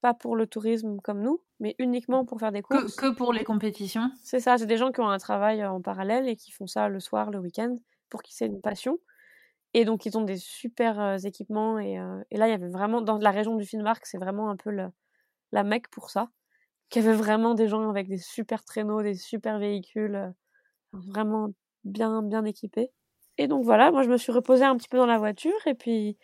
[0.00, 2.96] pas pour le tourisme comme nous, mais uniquement pour faire des courses.
[2.96, 6.28] que pour les compétitions C'est ça, c'est des gens qui ont un travail en parallèle
[6.28, 7.78] et qui font ça le soir, le week-end,
[8.08, 8.98] pour qui c'est une passion.
[9.74, 11.78] Et donc, ils ont des super équipements.
[11.78, 11.98] Et,
[12.30, 14.70] et là, il y avait vraiment, dans la région du Finnmark, c'est vraiment un peu
[14.70, 14.88] le,
[15.50, 16.28] la mecque pour ça.
[16.90, 20.34] Qu'il y avait vraiment des gens avec des super traîneaux, des super véhicules,
[20.92, 21.48] vraiment
[21.84, 22.90] bien, bien équipés.
[23.38, 25.66] Et donc, voilà, moi, je me suis reposée un petit peu dans la voiture.
[25.66, 26.16] Et puis,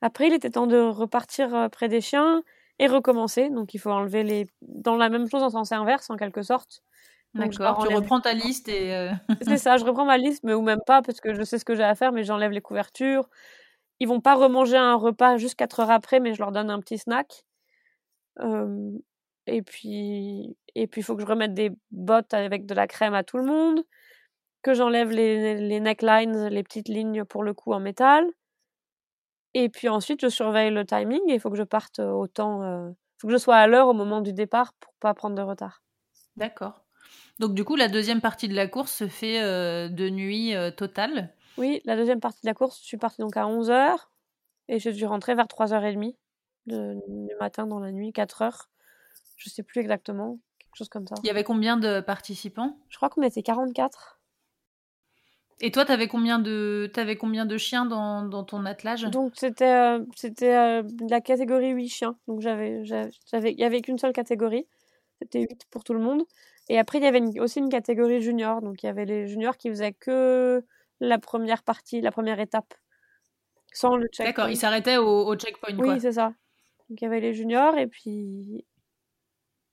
[0.00, 2.42] après, il était temps de repartir euh, près des chiens
[2.78, 3.50] et recommencer.
[3.50, 4.46] Donc, il faut enlever les.
[4.62, 6.82] dans la même chose en sens inverse, en quelque sorte.
[7.34, 7.86] D'accord.
[7.86, 8.94] Tu reprends ta liste et.
[8.94, 9.10] euh,
[9.42, 11.64] c'est ça, je reprends ma liste, mais ou même pas, parce que je sais ce
[11.64, 13.28] que j'ai à faire, mais j'enlève les couvertures.
[14.00, 16.80] Ils vont pas remanger un repas juste 4 heures après, mais je leur donne un
[16.80, 17.44] petit snack.
[18.40, 18.90] Euh,
[19.46, 23.14] et puis, et puis, il faut que je remette des bottes avec de la crème
[23.14, 23.82] à tout le monde,
[24.62, 28.26] que j'enlève les, les necklines, les petites lignes pour le cou en métal.
[29.54, 32.88] Et puis ensuite, je surveille le timing et il faut que je parte au temps.
[32.88, 35.42] Il faut que je sois à l'heure au moment du départ pour pas prendre de
[35.42, 35.82] retard.
[36.36, 36.82] D'accord.
[37.38, 40.70] Donc, du coup, la deuxième partie de la course se fait euh, de nuit euh,
[40.70, 41.34] totale.
[41.58, 43.96] Oui, la deuxième partie de la course, je suis partie donc à 11h
[44.68, 46.14] et j'ai dû rentrer vers 3h30
[46.66, 48.66] de, du matin dans la nuit, 4h.
[49.36, 51.16] Je sais plus exactement, quelque chose comme ça.
[51.22, 52.78] Il y avait combien de participants?
[52.88, 54.20] Je crois qu'on était 44.
[55.64, 59.02] Et toi, t'avais combien de, t'avais combien de chiens dans, dans ton attelage?
[59.04, 62.18] Donc c'était euh, c'était euh, la catégorie 8 chiens.
[62.26, 64.66] Donc j'avais j'avais il y avait qu'une seule catégorie.
[65.20, 66.24] C'était 8 pour tout le monde.
[66.68, 68.60] Et après il y avait une- aussi une catégorie junior.
[68.60, 70.64] Donc il y avait les juniors qui faisaient que
[70.98, 72.74] la première partie, la première étape
[73.72, 74.26] sans le checkpoint.
[74.26, 75.94] D'accord, ils s'arrêtaient au, au checkpoint, quoi.
[75.94, 76.34] Oui, c'est ça.
[76.88, 78.66] Donc il y avait les juniors et puis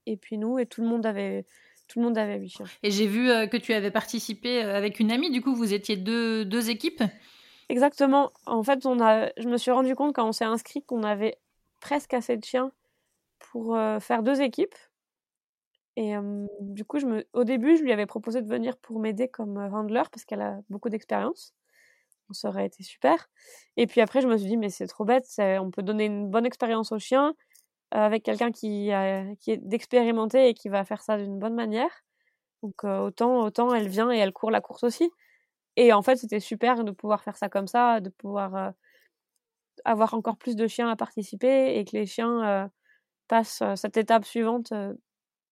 [0.05, 1.45] et puis nous et tout le monde avait
[1.89, 2.65] tout le monde avait 8 chiens.
[2.83, 5.73] Et j'ai vu euh, que tu avais participé euh, avec une amie, du coup, vous
[5.73, 7.03] étiez deux, deux équipes
[7.67, 8.31] Exactement.
[8.45, 11.37] En fait, on a je me suis rendu compte quand on s'est inscrit qu'on avait
[11.79, 12.71] presque assez de chiens
[13.39, 14.75] pour euh, faire deux équipes.
[15.95, 17.27] Et euh, du coup, je me...
[17.33, 20.59] au début, je lui avais proposé de venir pour m'aider comme handler parce qu'elle a
[20.69, 21.53] beaucoup d'expérience.
[22.31, 23.27] Ça aurait été super.
[23.75, 26.29] Et puis après, je me suis dit, mais c'est trop bête, on peut donner une
[26.29, 27.33] bonne expérience aux chiens
[27.91, 31.91] avec quelqu'un qui, a- qui est d'expérimenté et qui va faire ça d'une bonne manière.
[32.63, 35.11] Donc euh, autant, autant elle vient et elle court la course aussi.
[35.77, 38.71] Et en fait, c'était super de pouvoir faire ça comme ça, de pouvoir euh,
[39.85, 42.67] avoir encore plus de chiens à participer et que les chiens euh,
[43.27, 44.73] passent cette étape suivante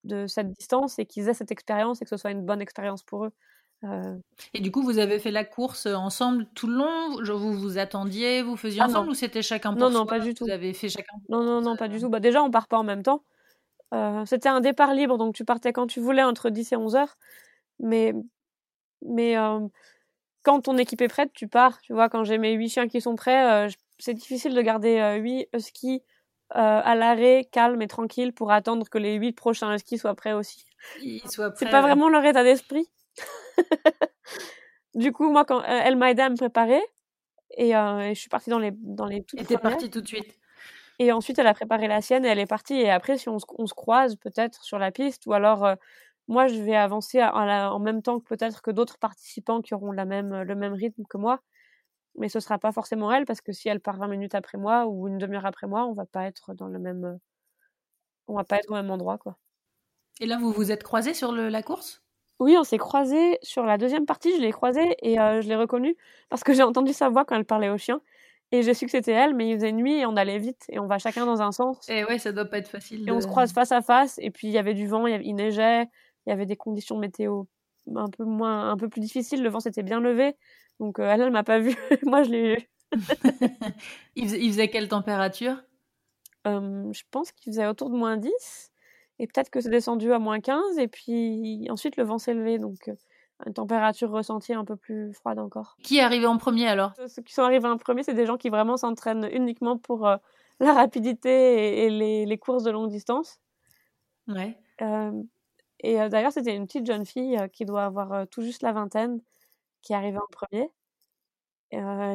[0.06, 3.04] de cette distance et qu'ils aient cette expérience et que ce soit une bonne expérience
[3.04, 3.34] pour eux.
[4.54, 7.38] Et du coup, vous avez fait la course ensemble tout le long?
[7.38, 10.34] Vous vous attendiez, vous faisiez ah ensemble ou c'était chacun pour Non, non, pas du
[10.34, 10.46] tout.
[10.46, 12.10] Vous avez fait chacun Non, non, non, pas du tout.
[12.10, 13.24] Bah, déjà, on part pas en même temps.
[14.26, 17.18] c'était un départ libre, donc tu partais quand tu voulais entre 10 et 11 heures.
[17.80, 18.14] Mais,
[19.06, 19.36] mais
[20.44, 21.80] quand ton équipe est prête, tu pars.
[21.82, 23.68] Tu vois, quand j'ai mes 8 chiens qui sont prêts,
[24.00, 26.02] c'est difficile de garder 8 huskies
[26.50, 30.66] à l'arrêt, calme et tranquille pour attendre que les 8 prochains huskies soient prêts aussi.
[31.26, 32.90] C'est pas vraiment leur état d'esprit.
[34.96, 36.82] du coup, moi, quand elle m'a aidé à me préparer,
[37.52, 40.38] et, je suis partie dans les, dans les toutes Et t'es partie tout de suite.
[41.00, 42.74] Et ensuite, elle a préparé la sienne et elle est partie.
[42.74, 45.78] Et après, si on se, on se croise peut-être sur la piste, ou alors
[46.28, 50.06] moi, je vais avancer en même temps que peut-être que d'autres participants qui auront la
[50.06, 51.42] même, le même rythme que moi.
[52.16, 54.88] Mais ce sera pas forcément elle, parce que si elle part 20 minutes après moi
[54.88, 57.20] ou une demi-heure après moi, on va pas être dans le même,
[58.28, 59.38] on va pas être au même endroit, quoi.
[60.20, 62.02] Et là, vous vous êtes croisés sur le, la course?
[62.40, 65.56] Oui, on s'est croisés sur la deuxième partie, je l'ai croisée et euh, je l'ai
[65.56, 65.96] reconnue
[66.30, 68.02] parce que j'ai entendu sa voix quand elle parlait au chien.
[68.52, 70.80] Et j'ai su que c'était elle, mais il faisait nuit et on allait vite et
[70.80, 71.90] on va chacun dans un sens.
[71.90, 73.08] Et ouais, ça doit pas être facile.
[73.08, 75.36] Et on se croise face à face et puis il y avait du vent, il,
[75.36, 75.84] neigeait,
[76.26, 77.44] il y avait des conditions météo
[77.94, 79.44] un peu moins, un peu plus difficiles.
[79.44, 80.36] Le vent s'était bien levé,
[80.80, 81.76] donc euh, elle, elle m'a pas vu.
[82.04, 82.70] Moi, je l'ai vu.
[84.16, 85.62] il, faisait, quelle température?
[86.46, 88.72] Je pense qu'il faisait autour de moins 10.
[89.20, 92.60] Et peut-être que c'est descendu à moins 15, et puis ensuite le vent s'est levé,
[92.60, 92.92] donc
[93.46, 95.76] une température ressentie un peu plus froide encore.
[95.84, 96.94] Qui est arrivé en premier alors?
[97.08, 100.08] Ceux qui sont arrivés en premier, c'est des gens qui vraiment s'entraînent uniquement pour
[100.60, 103.40] la rapidité et, les, les, courses de longue distance.
[104.28, 104.58] Ouais.
[105.80, 109.22] et d'ailleurs, c'était une petite jeune fille qui doit avoir tout juste la vingtaine
[109.82, 110.70] qui est arrivée en premier.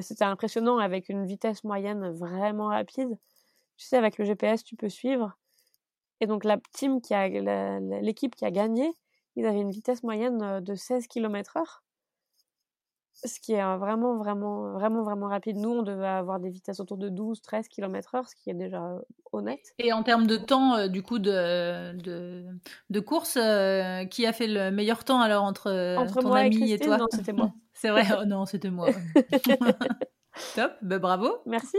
[0.02, 3.18] c'était impressionnant avec une vitesse moyenne vraiment rapide.
[3.76, 5.36] Tu sais, avec le GPS, tu peux suivre.
[6.22, 7.28] Et donc la team qui a
[8.00, 8.88] l'équipe qui a gagné,
[9.34, 11.82] ils avaient une vitesse moyenne de 16 km heure.
[13.24, 15.56] Ce qui est vraiment, vraiment, vraiment, vraiment rapide.
[15.56, 18.54] Nous, on devait avoir des vitesses autour de 12, 13 km heure, ce qui est
[18.54, 19.00] déjà
[19.32, 19.74] honnête.
[19.80, 22.46] Et en termes de temps, du coup, de, de,
[22.88, 23.34] de course,
[24.10, 26.98] qui a fait le meilleur temps alors entre, entre ton moi ami et, toi?
[26.98, 27.52] Non, c'était moi.
[27.74, 28.90] C'est vrai Oh non, c'était moi.
[30.54, 31.38] Top, bah, bravo.
[31.46, 31.78] Merci.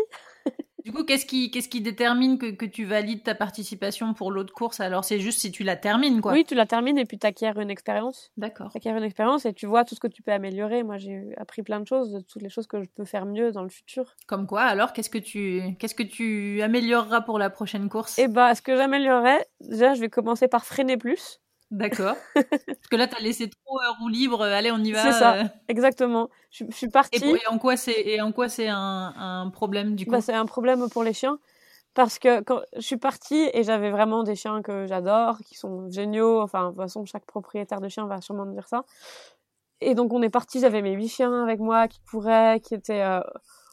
[0.83, 4.53] Du coup, qu'est-ce qui, qu'est-ce qui détermine que, que, tu valides ta participation pour l'autre
[4.53, 4.81] course?
[4.81, 6.33] Alors, c'est juste si tu la termines, quoi.
[6.33, 8.31] Oui, tu la termines et puis tu acquiers une expérience.
[8.35, 8.69] D'accord.
[8.71, 10.83] Tu acquiers une expérience et tu vois tout ce que tu peux améliorer.
[10.83, 13.53] Moi, j'ai appris plein de choses, de toutes les choses que je peux faire mieux
[13.53, 14.15] dans le futur.
[14.27, 18.19] Comme quoi Alors, qu'est-ce que tu, qu'est-ce que tu amélioreras pour la prochaine course?
[18.19, 21.39] Eh bah, ce que j'améliorerais, déjà, je vais commencer par freiner plus.
[21.73, 22.15] D'accord.
[22.35, 24.41] Parce que là, tu as laissé trop euh, roue libre.
[24.41, 25.01] Euh, allez, on y va.
[25.01, 25.43] C'est ça, euh.
[25.67, 26.29] exactement.
[26.51, 27.25] Je, suis partie.
[27.25, 30.11] Et, en quoi c'est et en quoi c'est un, un, problème du coup?
[30.11, 31.39] bah, C'est un problème pour les chiens
[31.95, 35.89] parce que quand je suis partie et j'avais vraiment des chiens que j'adore, qui sont
[35.89, 36.41] géniaux.
[36.41, 38.83] Enfin, de toute façon, chaque propriétaire de chien va sûrement me dire ça.
[39.81, 40.59] Et donc, on est parti.
[40.59, 43.03] J'avais mes huit chiens avec moi qui couraient, qui étaient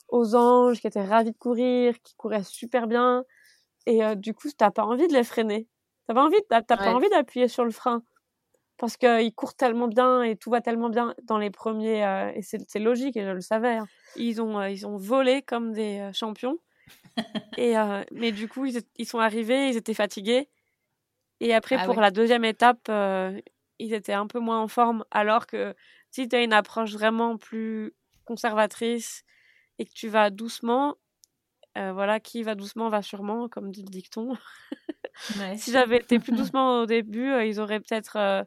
[0.09, 3.25] aux anges, qui étaient ravis de courir, qui couraient super bien.
[3.85, 5.69] Et du coup, t'as pas envie de les freiner.
[6.11, 8.03] T'as pas envie, t'as, pas envie d'appuyer sur le frein.
[8.79, 12.42] Parce qu'ils courent tellement bien et tout va tellement bien dans les premiers euh, et
[12.42, 13.77] c'est, logique et je le savais.
[13.77, 13.87] Hein.
[14.16, 16.59] Ils ont euh, ils ont volé comme des euh, champions.
[17.59, 17.75] Et
[18.11, 20.49] mais du coup ils, sont arrivés, ils étaient fatigués.
[21.38, 22.90] Et après ah pour la deuxième étape
[23.79, 25.05] ils étaient un peu moins en forme.
[25.12, 25.77] Alors que
[26.11, 27.94] si tu as une approche vraiment plus
[28.25, 29.23] conservatrice
[29.79, 30.96] et que tu vas doucement
[31.77, 34.37] voilà qui va doucement va sûrement comme dit le dicton
[35.57, 38.42] si j'avais été plus doucement au début, euh, ils auraient peut-être euh,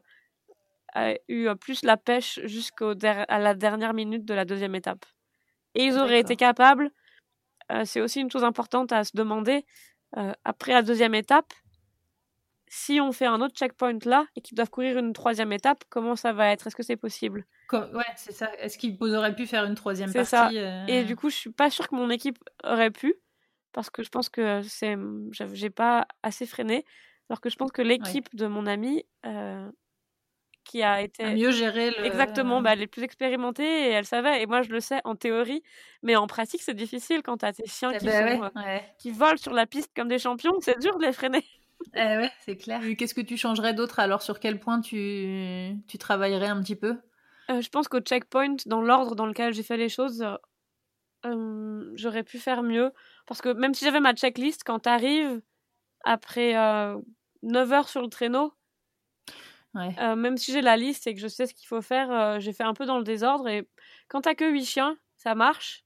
[0.96, 2.94] euh, eu plus la pêche jusqu'à
[3.28, 5.04] la dernière minute de la deuxième étape.
[5.74, 6.90] Et ils auraient été capables,
[7.84, 9.64] c'est aussi une chose importante à se demander,
[10.44, 11.52] après la deuxième étape,
[12.68, 16.14] si on fait un autre checkpoint là et qu'ils doivent courir une troisième étape, comment
[16.14, 16.68] ça va être?
[16.68, 17.44] Est-ce que c'est possible?
[17.72, 18.50] Ouais, c'est ça.
[18.58, 20.50] Est-ce qu'ils auraient pu faire une troisième partie ça.
[20.86, 23.14] Et du coup, je suis pas sûre que mon équipe aurait pu
[23.74, 24.96] parce que je pense que c'est
[25.32, 26.86] j'ai pas assez freiné.
[27.28, 29.70] Alors que je pense que l'équipe de mon ami euh,
[30.62, 32.04] qui a été mieux géré le...
[32.06, 34.42] exactement bah, elle est plus expérimentée et elle savait.
[34.42, 35.62] Et moi je le sais en théorie
[36.02, 39.36] mais en pratique c'est difficile quand tu as tes chiens qui, bah euh, qui volent
[39.36, 41.44] sur la piste comme des champions c'est dur de les freiner.
[41.94, 42.80] Eh ouais c'est clair.
[42.96, 43.98] Qu'est-ce que tu changerais d'autre?
[43.98, 46.96] Alors sur quel point tu, tu travaillerais un petit peu?
[47.50, 50.24] Euh, je pense qu'au checkpoint dans l'ordre dans lequel j'ai fait les choses
[51.94, 52.92] j'aurais pu faire mieux.
[53.26, 55.40] Parce que même si j'avais ma checklist, quand tu arrives
[56.04, 56.98] après euh,
[57.42, 58.52] 9 heures sur le traîneau,
[59.76, 62.38] euh, même si j'ai la liste et que je sais ce qu'il faut faire, euh,
[62.38, 63.48] j'ai fait un peu dans le désordre.
[63.48, 63.68] Et
[64.08, 65.84] quand t'as que 8 chiens, ça marche.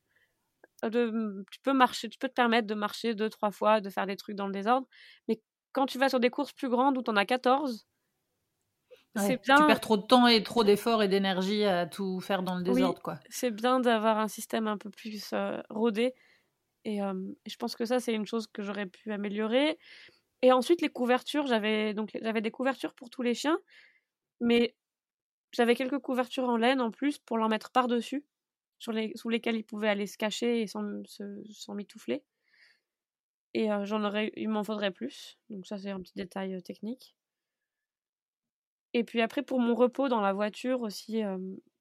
[0.85, 3.88] Euh, de, tu peux marcher, tu peux te permettre de marcher deux, trois fois, de
[3.88, 4.87] faire des trucs dans le désordre.
[5.27, 5.40] Mais
[5.72, 7.87] quand tu vas sur des courses plus grandes où tu en as 14,
[9.16, 9.57] c'est bien...
[9.57, 12.62] Tu perds trop de temps et trop d'efforts et d'énergie à tout faire dans le
[12.62, 13.01] désordre.
[13.03, 13.18] quoi.
[13.31, 15.35] C'est bien d'avoir un système un peu plus
[15.70, 16.14] rodé.
[16.88, 17.01] Et,
[17.46, 19.79] je pense que ça, c'est une chose que j'aurais pu améliorer.
[20.40, 23.59] Et ensuite, les couvertures, j'avais donc j'avais des couvertures pour tous les chiens,
[24.40, 24.74] mais
[25.53, 28.24] j'avais quelques couvertures en laine en plus pour leur mettre par-dessus,
[28.79, 30.83] sur sous lesquelles ils pouvaient aller se cacher et sans,
[31.74, 32.24] mitoufler.
[33.53, 35.38] Et j'en aurais, il m'en faudrait plus.
[35.51, 37.14] Donc ça, c'est un petit détail technique.
[38.94, 41.22] Et puis après, pour mon repos dans la voiture aussi,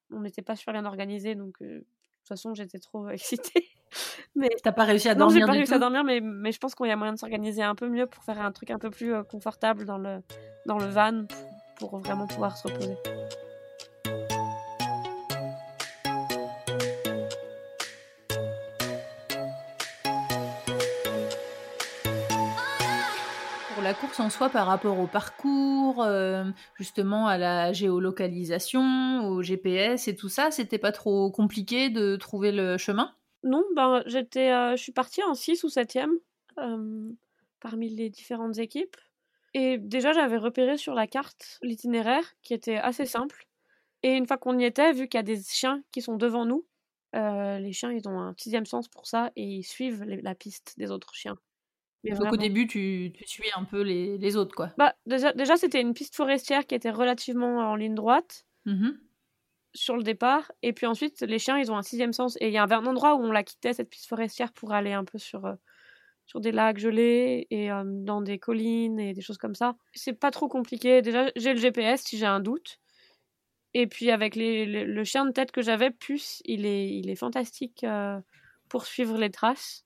[0.10, 1.62] on n'était pas super bien organisé, donc
[2.28, 3.68] toute façon, j'étais trop excitée.
[4.36, 6.60] mais t'as pas réussi à dormir Non, j'ai pas réussi à dormir, mais, mais je
[6.60, 8.80] pense qu'il y a moyen de s'organiser un peu mieux pour faire un truc un
[8.80, 10.22] peu plus confortable dans le,
[10.66, 11.26] dans le van
[11.80, 12.98] pour vraiment pouvoir se reposer.
[24.00, 30.16] Course en soi par rapport au parcours, euh, justement à la géolocalisation, au GPS et
[30.16, 33.14] tout ça, c'était pas trop compliqué de trouver le chemin?
[33.44, 36.10] Non, ben j'étais, euh, je suis partie en 6 ou 7e
[36.60, 37.10] euh,
[37.60, 38.98] parmi les différentes équipes.
[39.54, 43.48] Et déjà, j'avais repéré sur la carte l'itinéraire qui était assez simple.
[44.04, 46.46] Et une fois qu'on y était, vu qu'il y a des chiens qui sont devant
[46.46, 46.66] nous,
[47.14, 50.92] les chiens, ils ont un sixième sens pour ça et ils suivent la piste des
[50.92, 51.38] autres chiens.
[52.04, 54.72] Donc au début, tu, tu suis un peu les, les autres, quoi.
[54.78, 58.92] Bah, déjà, déjà c'était une piste forestière qui était relativement en ligne droite mmh
[59.78, 60.52] sur le départ.
[60.64, 62.38] Et puis ensuite, les chiens, ils ont un sixième sens.
[62.42, 64.94] Et il y avait un endroit où on la quittait, cette piste forestière, pour aller
[64.94, 65.56] un peu sur, euh,
[66.26, 69.76] sur des lacs gelés et euh, dans des collines et des choses comme ça.
[69.94, 71.02] C'est pas trop compliqué.
[71.02, 72.80] Déjà, j'ai le GPS si j'ai un doute.
[73.74, 77.16] Et puis avec les, le chien de tête que j'avais, Puce, il est, il est
[77.16, 78.20] fantastique euh,
[78.70, 79.86] pour suivre les traces.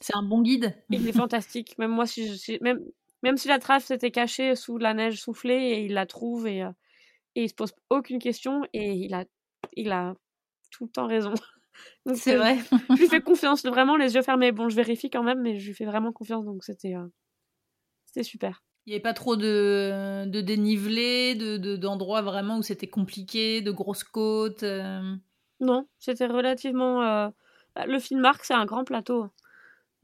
[0.00, 0.74] C'est un bon guide.
[0.90, 1.76] Il est fantastique.
[1.78, 2.80] Même moi, si je, même,
[3.22, 6.62] même si la trace était cachée sous la neige soufflée, et il la trouve et,
[6.62, 6.70] euh,
[7.34, 9.24] et il se pose aucune question et il a,
[9.74, 10.14] il a
[10.70, 11.34] tout le temps raison.
[12.14, 12.58] C'est euh, vrai.
[12.90, 14.52] je lui fais confiance, vraiment les yeux fermés.
[14.52, 17.06] Bon, je vérifie quand même, mais je lui fais vraiment confiance, donc c'était euh,
[18.04, 18.62] c'était super.
[18.86, 23.70] Il n'y avait pas trop de, de dénivelé, de, d'endroits vraiment où c'était compliqué, de
[23.70, 24.64] grosses côtes.
[25.60, 27.30] Non, c'était relativement.
[27.76, 29.28] Bah, le film Marc, c'est un grand plateau.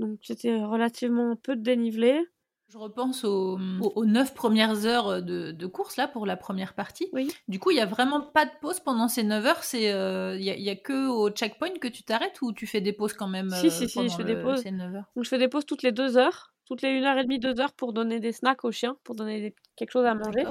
[0.04, 2.20] Donc c'était relativement peu de dénivelé.
[2.68, 3.58] Je repense aux,
[3.94, 7.08] aux, 9 premières heures de, course là pour la première partie.
[7.12, 7.30] Oui.
[7.46, 9.60] Du coup, il n'y a vraiment pas de pause pendant ces 9 heures.
[9.74, 12.92] Il euh, n'y a, a, que au checkpoint que tu t'arrêtes ou tu fais des
[12.92, 14.64] pauses quand même Si, si, si, je fais des pauses.
[14.64, 17.38] Donc je fais des pauses toutes les 2 heures, toutes les 1 heure et demie,
[17.38, 20.44] 2 heures pour donner des snacks aux chiens, pour donner quelque chose à manger.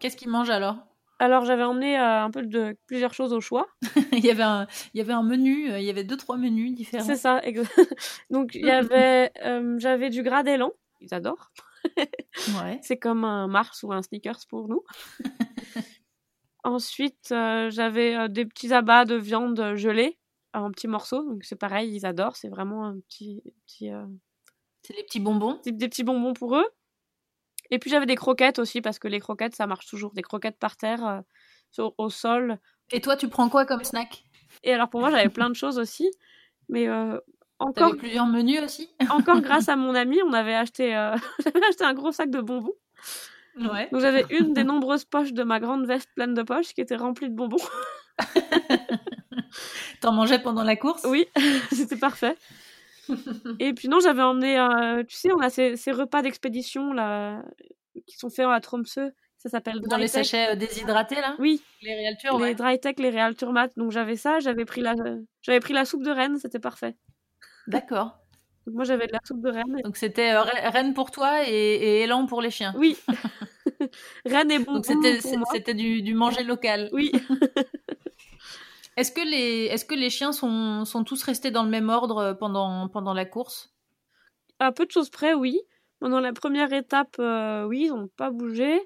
[0.00, 0.76] Qu'est-ce qu'ils mangent alors?
[1.24, 3.66] Alors j'avais emmené euh, un peu de plusieurs choses au choix.
[4.12, 6.36] il, y avait un, il y avait un menu, euh, il y avait deux trois
[6.36, 7.04] menus différents.
[7.04, 7.40] C'est ça.
[8.30, 11.50] Donc il y avait, euh, j'avais du gras d'élan, ils adorent.
[12.62, 12.78] ouais.
[12.82, 14.84] C'est comme un Mars ou un Snickers pour nous.
[16.62, 20.18] Ensuite j'avais des petits abats de viande gelée
[20.54, 22.36] en petits morceaux, donc c'est pareil, ils adorent.
[22.36, 23.90] C'est vraiment un petit, petit
[24.82, 25.60] c'est des petits bonbons.
[25.64, 26.66] Des petits bonbons pour eux.
[27.70, 30.12] Et puis j'avais des croquettes aussi, parce que les croquettes, ça marche toujours.
[30.14, 32.58] Des croquettes par terre, euh, au sol.
[32.92, 34.24] Et toi, tu prends quoi comme snack?
[34.62, 36.10] Et alors pour moi, j'avais plein de choses aussi.
[36.68, 37.18] Mais euh,
[37.58, 37.96] encore.
[37.96, 38.90] plusieurs menus aussi?
[39.10, 41.14] Encore grâce à mon ami, on avait acheté, euh,
[41.68, 42.74] acheté un gros sac de bonbons.
[43.58, 43.88] Ouais.
[43.92, 46.96] Donc j'avais une des nombreuses poches de ma grande veste pleine de poches qui était
[46.96, 47.56] remplie de bonbons.
[50.00, 51.04] T'en mangeais pendant la course?
[51.04, 51.26] Oui,
[51.72, 52.36] c'était parfait.
[53.58, 57.42] Et puis non, j'avais emmené, euh, tu sais, on a ces, ces repas d'expédition là
[58.06, 59.10] qui sont faits à Tromsø.
[59.38, 61.36] Ça s'appelle dans les sachets euh, déshydratés là?
[61.38, 61.62] Oui.
[61.82, 62.38] Les Realtur.
[62.38, 63.68] Les dry tech, les Realturmat.
[63.76, 64.94] Donc j'avais ça, j'avais pris la,
[65.42, 66.96] j'avais pris la soupe de Rennes, c'était parfait.
[67.66, 68.16] D'accord.
[68.66, 69.82] Donc moi j'avais de la soupe de Rennes.
[69.84, 72.72] Donc c'était euh, Rennes pour toi et, et, Élan pour les chiens.
[72.78, 72.96] Oui.
[74.24, 74.76] Rennes et bon.
[74.76, 76.88] Donc c'était c'était du, du manger local.
[76.92, 77.12] Oui.
[78.96, 82.18] Est-ce que les, est-ce que les chiens sont, sont tous restés dans le même ordre
[82.18, 83.74] euh, pendant, pendant la course?
[84.60, 85.60] À peu de choses près, oui.
[85.98, 88.78] Pendant la première étape, euh, oui, ils n'ont pas bougé.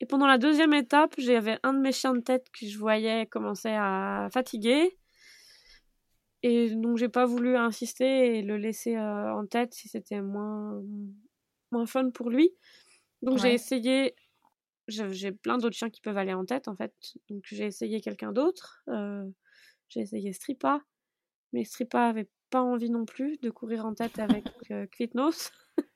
[0.00, 3.26] Et pendant la deuxième étape, j'avais un de mes chiens de tête que je voyais
[3.26, 4.98] commencer à fatiguer.
[6.42, 10.82] Et donc j'ai pas voulu insister et le laisser euh, en tête si c'était moins,
[11.72, 12.50] moins fun pour lui.
[13.22, 14.14] Donc j'ai essayé.
[14.88, 16.92] J'ai plein d'autres chiens qui peuvent aller en tête en fait.
[17.30, 18.84] Donc j'ai essayé quelqu'un d'autre.
[19.94, 20.80] J'ai essayé Stripa,
[21.52, 25.52] mais Stripa avait pas envie non plus de courir en tête avec euh, Kvitnos.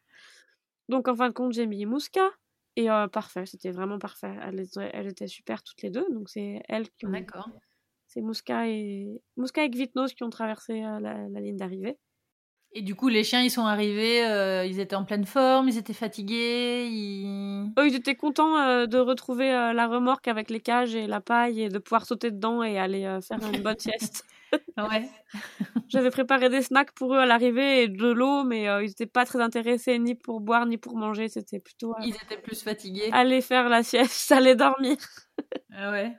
[0.88, 2.30] Donc en fin de compte, j'ai mis Mouska.
[2.76, 4.36] Et euh, parfait, c'était vraiment parfait.
[4.40, 6.06] Elles, étaient super toutes les deux.
[6.12, 7.10] Donc c'est elles qui ont.
[7.10, 7.50] D'accord.
[8.06, 11.98] C'est Mouska et Mouska et Kvitnos qui ont traversé euh, la, ligne d'arrivée.
[12.72, 15.78] Et du coup, les chiens, ils sont arrivés, euh, ils étaient en pleine forme, ils
[15.78, 16.86] étaient fatigués.
[16.90, 21.20] Ils, ils étaient contents euh, de retrouver euh, la remorque avec les cages et la
[21.20, 24.24] paille et de pouvoir sauter dedans et aller faire une bonne sieste.
[24.76, 25.08] ouais.
[25.88, 29.24] J'avais préparé des snacks pour eux à l'arrivée et de l'eau, mais ils n'étaient pas
[29.24, 31.28] très intéressés ni pour boire ni pour manger.
[31.28, 31.94] C'était plutôt.
[32.02, 33.08] ils étaient plus fatigués.
[33.12, 34.96] Aller faire la sieste, aller dormir.
[35.74, 36.12] ah ouais.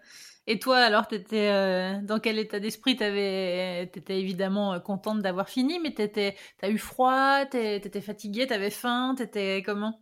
[0.51, 5.79] Et toi, alors, t'étais euh, dans quel état d'esprit T'étais évidemment euh, contente d'avoir fini,
[5.79, 10.01] mais t'as eu froid, t'étais fatiguée, t'avais faim, t'étais comment?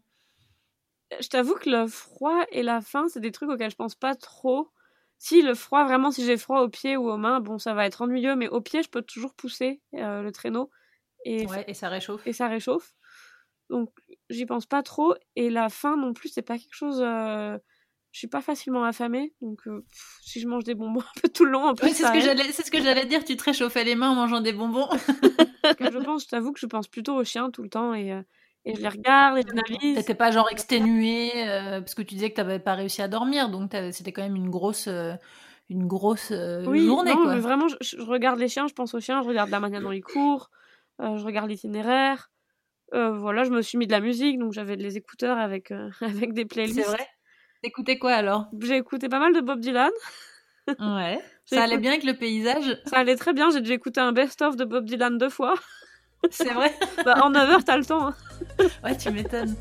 [1.19, 4.15] Je t'avoue que le froid et la faim, c'est des trucs auxquels je pense pas
[4.15, 4.69] trop.
[5.17, 7.85] Si le froid, vraiment, si j'ai froid aux pieds ou aux mains, bon, ça va
[7.85, 10.69] être ennuyeux, mais aux pieds, je peux toujours pousser euh, le traîneau.
[11.25, 12.25] Et, et ça réchauffe.
[12.25, 12.93] Et ça réchauffe.
[13.69, 13.89] Donc,
[14.29, 15.13] j'y pense pas trop.
[15.35, 17.03] Et la faim non plus, c'est pas quelque chose
[18.17, 19.85] je suis pas facilement affamée, donc euh,
[20.21, 22.65] si je mange des bonbons un peu tout le long, c'est ce que j'allais, c'est
[22.65, 23.23] ce que j'allais dire.
[23.23, 24.89] Tu te réchauffais les mains en mangeant des bonbons.
[25.79, 28.23] je pense, je t'avoue que je pense plutôt aux chiens tout le temps et, euh,
[28.65, 29.97] et je les regarde, et je analyse.
[29.97, 33.49] T'étais pas genre exténuée euh, parce que tu disais que t'avais pas réussi à dormir,
[33.49, 34.89] donc c'était quand même une grosse.
[35.69, 36.31] une grosse
[36.65, 37.13] oui, journée.
[37.13, 37.35] Non, quoi.
[37.35, 39.91] Mais vraiment, je, regarde les chiens, je pense aux chiens, je regarde la manière dont
[39.91, 40.49] ils courent,
[40.97, 42.31] je regarde l'itinéraire.
[42.91, 46.45] voilà, je me suis mis de la musique, donc j'avais des écouteurs avec, avec des
[46.45, 46.81] playlists.
[46.81, 47.07] C'est vrai?
[47.67, 48.45] T'écoutais quoi alors?
[48.61, 49.91] J'ai écouté pas mal de Bob Dylan.
[50.79, 51.19] Ouais.
[51.43, 52.79] Ça allait bien avec le paysage?
[52.85, 53.49] Ça allait très bien.
[53.51, 55.55] J'ai déjà écouté un best-of de Bob Dylan deux fois.
[56.31, 56.73] C'est vrai?
[57.03, 58.07] Bah, En 9 heures, t'as le temps.
[58.07, 58.15] Hein.
[58.85, 59.53] Ouais, tu m'étonnes.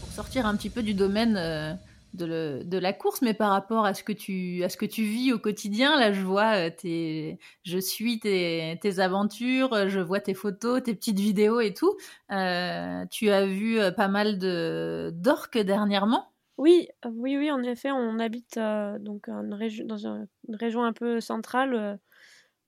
[0.00, 1.74] Pour sortir un petit peu du domaine euh,
[2.14, 5.32] de, la course, mais par rapport à ce que tu, à ce que tu vis
[5.32, 10.82] au quotidien, là, je vois euh, tes, je suis tes, aventures, je vois tes photos,
[10.82, 11.96] tes petites vidéos et tout.
[12.30, 16.30] Euh, tu as vu euh, pas mal de d'orques dernièrement.
[16.56, 18.58] Oui, oui, oui, en effet, on habite
[19.00, 21.98] donc dans une, région un peu centrale,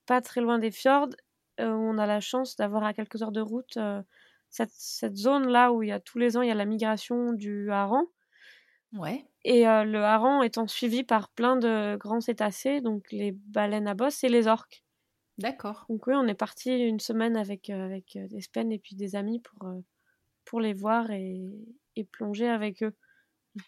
[0.06, 1.10] pas très loin des fjords,
[1.60, 3.78] où on a la chance d'avoir à quelques heures de route
[4.50, 6.64] cette, cette zone là où il y a tous les ans il y a la
[6.64, 8.06] migration du hareng.
[8.92, 9.26] Ouais.
[9.44, 14.24] Et le hareng étant suivi par plein de grands cétacés, donc les baleines à bosse
[14.24, 14.82] et les orques.
[15.38, 15.84] D'accord.
[15.88, 19.40] Donc oui, on est parti une semaine avec, avec des spens et puis des amis
[19.40, 19.68] pour,
[20.44, 21.42] pour les voir et,
[21.96, 22.94] et plonger avec eux.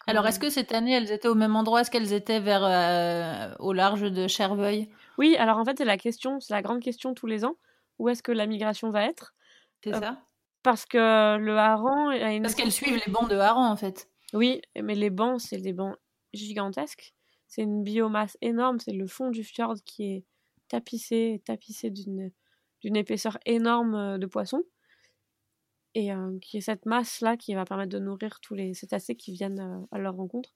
[0.05, 1.81] Alors, est-ce que cette année, elles étaient au même endroit?
[1.81, 4.89] Est-ce qu'elles étaient vers au large de Cherveuil?
[5.17, 7.55] Oui, alors en fait, c'est la question, c'est la grande question tous les ans.
[7.97, 9.33] Où est-ce que la migration va être?
[9.83, 10.19] C'est ça
[10.63, 12.43] Parce que le hareng a une...
[12.43, 14.09] Parce qu'elles suivent les bancs de hareng, en fait.
[14.33, 15.97] Oui, mais les bancs, c'est des bancs
[16.33, 17.13] gigantesques.
[17.47, 18.79] C'est une biomasse énorme.
[18.79, 20.25] C'est le fond du fjord qui est
[20.67, 24.63] tapissé, tapissé d'une épaisseur énorme euh, de poissons.
[25.95, 29.33] Et euh, qui est cette masse-là qui va permettre de nourrir tous les cétacés qui
[29.33, 30.51] viennent euh, à leur rencontre.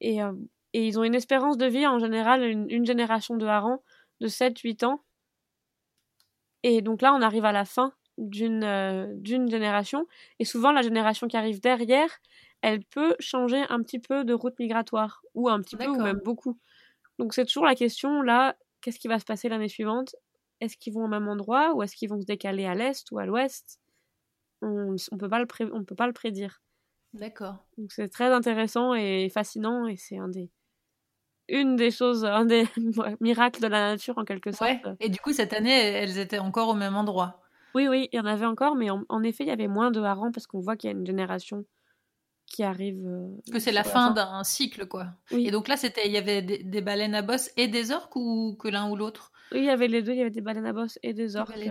[0.00, 0.18] Et,
[0.72, 3.82] et, ils ont une espérance de vie, en général, une, génération de harengs
[4.20, 5.04] de 7-8 ans.
[6.62, 10.06] Et donc là, on arrive à la fin d'une euh, d'une génération.
[10.38, 12.10] Et souvent la génération qui arrive derrière
[12.62, 16.20] elle peut changer un petit peu de route migratoire ou un petit peu ou même
[16.24, 16.58] beaucoup.
[17.18, 20.16] Donc c'est toujours la question là qu'est-ce qui va se passer l'année suivante?
[20.60, 23.18] Est-ce qu'ils vont au même endroit ou est-ce qu'ils vont se décaler à l'est ou
[23.18, 23.80] à l'ouest?
[24.62, 26.62] On on peut pas le on peut pas le prédire.
[27.12, 27.60] D'accord.
[27.78, 30.50] Donc c'est très intéressant et fascinant et c'est un des
[31.48, 32.66] une des choses, un des
[33.20, 34.86] miracles de la nature en quelque sorte.
[35.00, 37.39] Et du coup, cette année, elles étaient encore au même endroit?
[37.74, 40.00] Oui, oui, il y en avait encore, mais en, effet, il y avait moins de
[40.00, 41.64] harengs parce qu'on voit qu'il y a une génération
[42.46, 43.06] qui arrive.
[43.06, 45.06] Euh, que c'est la fin d'un cycle, quoi.
[45.30, 48.56] Et donc là, c'était, il y avait des, baleines à bosse et des orques ou
[48.58, 49.30] que l'un ou l'autre?
[49.52, 50.12] Oui, il y avait les deux.
[50.12, 51.70] Il y avait des baleines à bosse et des orques euh,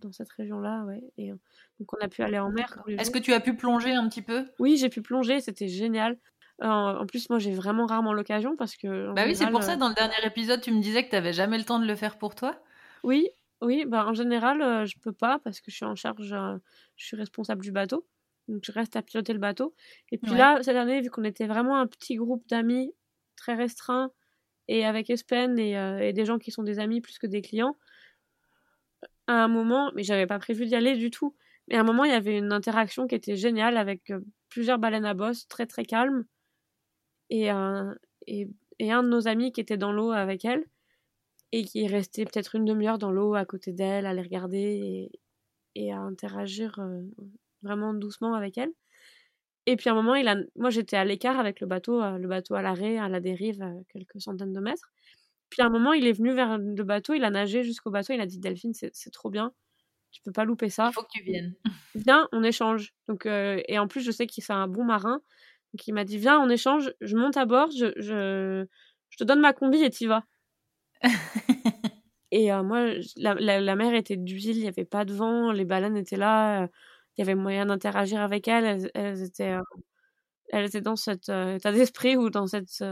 [0.00, 1.02] dans cette région-là, ouais.
[1.16, 1.36] Et euh,
[1.80, 2.82] donc on a pu aller en mer.
[2.86, 4.44] Est-ce que tu as pu plonger un petit peu?
[4.58, 5.40] Oui, j'ai pu plonger.
[5.40, 6.18] C'était génial.
[6.60, 9.12] en plus, moi, j'ai vraiment rarement l'occasion parce que.
[9.14, 9.76] Bah oui, c'est pour ça.
[9.76, 11.96] Dans le dernier épisode, tu me disais que tu n'avais jamais le temps de le
[11.96, 12.54] faire pour toi.
[13.02, 13.28] Oui,
[13.60, 16.58] oui, bah, en général, euh, je peux pas parce que je suis en charge, euh,
[16.96, 18.06] je suis responsable du bateau.
[18.46, 19.74] Donc je reste à piloter le bateau.
[20.12, 22.94] Et puis là, cette année, vu qu'on était vraiment un petit groupe d'amis
[23.36, 24.10] très restreint
[24.68, 27.42] et avec Espen et, euh, et, des gens qui sont des amis plus que des
[27.42, 27.76] clients,
[29.26, 31.36] à un moment, mais j'avais pas prévu d'y aller du tout.
[31.68, 34.12] Mais à un moment, il y avait une interaction qui était géniale avec
[34.48, 36.24] plusieurs baleines à bosse très très calmes
[37.28, 37.50] et,
[38.26, 38.48] et,
[38.78, 40.64] et un de nos amis qui était dans l'eau avec elle
[41.52, 44.58] et qui est resté peut-être une demi-heure dans l'eau à côté d'elle, à les regarder
[44.58, 45.20] et,
[45.74, 47.02] et à interagir euh,
[47.62, 48.72] vraiment doucement avec elle.
[49.66, 50.36] Et puis à un moment, il a...
[50.56, 53.62] moi j'étais à l'écart avec le bateau, euh, le bateau à l'arrêt, à la dérive,
[53.62, 54.90] à quelques centaines de mètres.
[55.50, 58.12] Puis à un moment, il est venu vers le bateau, il a nagé jusqu'au bateau,
[58.12, 59.52] il a dit Delphine, c'est trop bien.
[60.10, 60.88] tu peux pas louper ça.
[60.90, 61.54] Il faut que tu viennes.
[61.94, 62.94] Viens, on échange.
[63.08, 65.20] Donc, euh, et en plus, je sais qu'il c'est un bon marin.
[65.72, 68.66] Donc, il m'a dit, viens, on échange, je monte à bord, je, je,
[69.10, 70.24] je te donne ma combi et t'y vas.
[72.30, 72.86] et euh, moi,
[73.16, 76.16] la, la, la, mer était d'huile, il n'y avait pas de vent, les baleines étaient
[76.16, 76.66] là, euh,
[77.16, 79.62] il y avait moyen d'interagir avec elles, elles, elles étaient, euh,
[80.50, 82.82] elles étaient dans cet état d'esprit ou dans cette,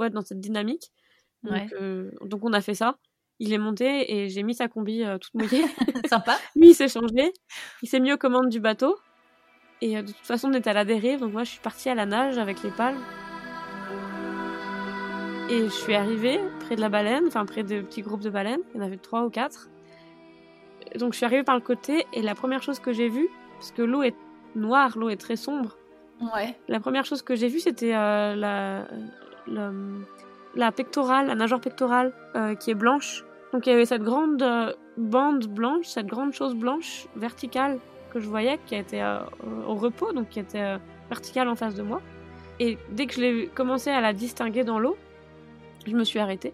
[0.00, 0.92] ouais, dans cette dynamique.
[1.42, 2.10] Donc, ouais.
[2.22, 2.98] donc, on a fait ça.
[3.38, 5.64] Il est monté et j'ai mis sa combi toute mouillée.
[6.08, 6.38] Sympa.
[6.56, 7.32] Lui, il s'est changé.
[7.82, 8.98] Il s'est mis aux commandes du bateau.
[9.82, 11.94] Et de toute façon, on était à la dérive, donc moi, je suis partie à
[11.94, 12.98] la nage avec les palmes.
[15.48, 18.62] Et je suis arrivée près de la baleine, enfin près de petits groupes de baleines,
[18.74, 19.68] il y en avait trois ou quatre.
[20.98, 23.70] Donc je suis arrivée par le côté et la première chose que j'ai vue, parce
[23.70, 24.16] que l'eau est
[24.56, 25.76] noire, l'eau est très sombre.
[26.20, 26.56] Ouais.
[26.66, 28.88] La première chose que j'ai vue, c'était euh, la,
[29.46, 29.70] la,
[30.56, 33.24] la, pectorale, la nageoire pectorale, euh, qui est blanche.
[33.52, 37.78] Donc il y avait cette grande euh, bande blanche, cette grande chose blanche verticale
[38.12, 39.02] que je voyais, qui était
[39.68, 40.76] au repos, donc qui était
[41.08, 42.00] verticale en face de moi.
[42.58, 44.96] Et dès que je l'ai commencé à la distinguer dans l'eau,
[45.92, 46.52] je me suis arrêtée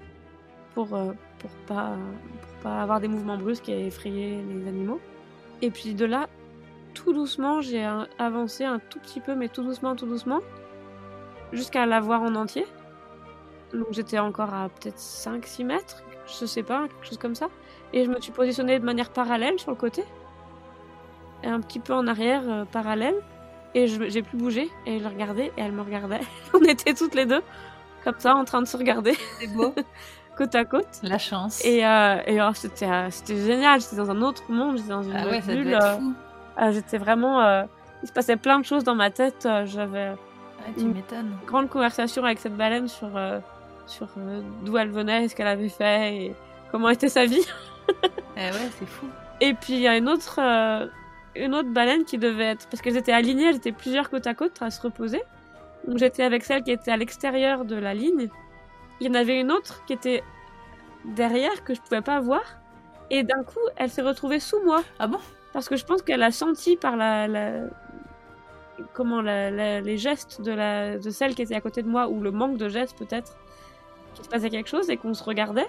[0.74, 1.96] pour, euh, pour, pas,
[2.40, 5.00] pour pas avoir des mouvements brusques et effrayer les animaux.
[5.60, 6.28] Et puis de là,
[6.94, 10.40] tout doucement, j'ai avancé un tout petit peu, mais tout doucement, tout doucement,
[11.52, 12.66] jusqu'à la voir en entier.
[13.72, 17.48] Donc j'étais encore à peut-être 5-6 mètres, je sais pas, quelque chose comme ça.
[17.92, 20.04] Et je me suis positionnée de manière parallèle sur le côté.
[21.42, 23.16] Et un petit peu en arrière, euh, parallèle.
[23.74, 24.70] Et j'ai plus bougé.
[24.86, 26.20] Et je regardais, et elle me regardait.
[26.54, 27.42] On était toutes les deux
[28.04, 29.14] comme ça, en train de se regarder.
[29.40, 29.74] C'est beau.
[30.36, 30.88] côte à côte.
[31.02, 31.64] La chance.
[31.64, 33.80] Et, euh, et oh, c'était, euh, c'était génial.
[33.80, 35.78] J'étais dans un autre monde, j'étais dans une ah ouais, bulle.
[35.98, 36.14] fou.
[36.60, 37.40] Euh, j'étais vraiment.
[37.42, 37.64] euh,
[38.02, 39.46] il se passait plein de choses dans ma tête.
[39.46, 40.12] euh, J'avais
[40.60, 40.92] Ah, tu Mm.
[40.92, 41.32] m'étonnes.
[41.40, 43.38] une grande conversation avec cette baleine sur, euh,
[43.86, 46.34] sur euh, d'où elle venait, ce qu'elle avait fait et
[46.70, 47.44] comment était sa vie.
[48.36, 49.06] Eh ouais, c'est fou.
[49.40, 50.86] Et puis il y a une autre, euh,
[51.36, 52.66] une autre baleine qui devait être.
[52.68, 55.20] Parce qu'elles étaient alignées, elles étaient plusieurs côte à côte à se reposer.
[55.86, 58.28] Donc j'étais avec celle qui était à l'extérieur de la ligne.
[59.00, 60.22] Il y en avait une autre qui était
[61.04, 62.42] derrière que je pouvais pas voir.
[63.10, 64.82] Et d'un coup, elle s'est retrouvée sous moi.
[64.98, 65.18] Ah bon?
[65.52, 67.64] Parce que je pense qu'elle a senti par la, la-
[68.94, 72.08] comment la- la- les gestes de, la, de celle qui était à côté de moi,
[72.08, 73.36] ou le manque de gestes peut-être,
[74.14, 75.66] qu'il se passait quelque chose et qu'on se regardait.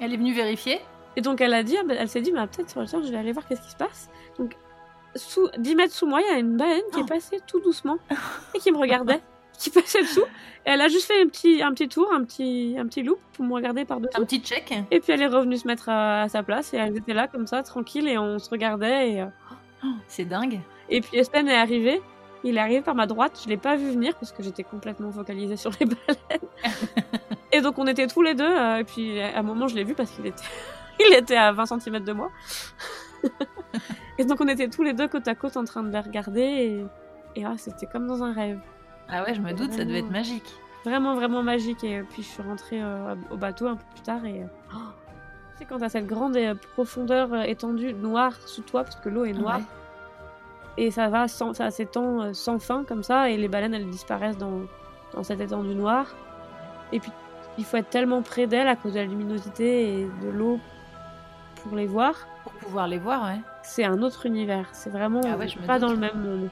[0.00, 0.80] Elle est venue vérifier?
[1.16, 2.74] Et donc elle a dit, ah ben, elle s'est dit, bah, peut-être
[3.04, 4.10] je vais aller voir qu'est-ce qui se passe.
[4.38, 4.56] Donc
[5.14, 7.04] sous 10 mètres sous moi, il y a une baleine qui Oh.
[7.04, 7.98] est passée tout doucement
[8.54, 9.20] et qui me regardait,
[9.58, 10.24] qui passait dessous.
[10.66, 13.18] Et elle a juste fait un petit, un petit tour, un petit, un petit loop
[13.34, 14.20] pour me regarder par dessous.
[14.20, 16.78] Un petit check Et puis elle est revenue se mettre à, à sa place et
[16.78, 19.10] elle était là comme ça, tranquille, et on se regardait.
[19.12, 19.26] Et, euh,
[19.86, 20.60] Oh, C'est dingue.
[20.88, 22.00] et puis Espen est arrivé.
[22.42, 25.10] Il est arrivé par ma droite, je l'ai pas vu venir parce que j'étais complètement
[25.12, 26.48] focalisée sur les baleines.
[27.52, 29.84] et donc on était tous les deux, euh, et puis à un moment je l'ai
[29.84, 30.42] vu parce qu'il était,
[31.06, 32.30] il était à 20 cm de moi.
[34.18, 36.40] et donc on était tous les deux côte à côte en train de les regarder,
[36.42, 36.84] et,
[37.40, 38.60] et ah, c'était comme dans un rêve.
[39.08, 40.50] Ah ouais, je me doute, ça devait être magique.
[40.84, 41.84] Vraiment, vraiment magique.
[41.84, 44.44] Et puis je suis rentrée euh, au bateau un peu plus tard, et.
[44.74, 44.78] oh,
[45.54, 49.08] tu sais, quand t'as cette grande euh, profondeur euh, étendue noire sous toi, parce que
[49.08, 49.58] l'eau est noire.
[49.58, 49.64] Ouais.
[50.76, 53.88] Et ça va sans, ça s'étend euh, sans fin comme ça, et les baleines elles
[53.88, 54.62] disparaissent dans,
[55.12, 56.12] dans cette étendue noire.
[56.90, 57.12] Et puis
[57.56, 60.58] il faut être tellement près d'elles à cause de la luminosité et de l'eau
[61.62, 62.14] pour les voir.
[62.42, 63.40] Pour pouvoir les voir, ouais.
[63.62, 64.68] C'est un autre univers.
[64.72, 66.50] C'est vraiment Ah ouais, je me pas dans le même monde.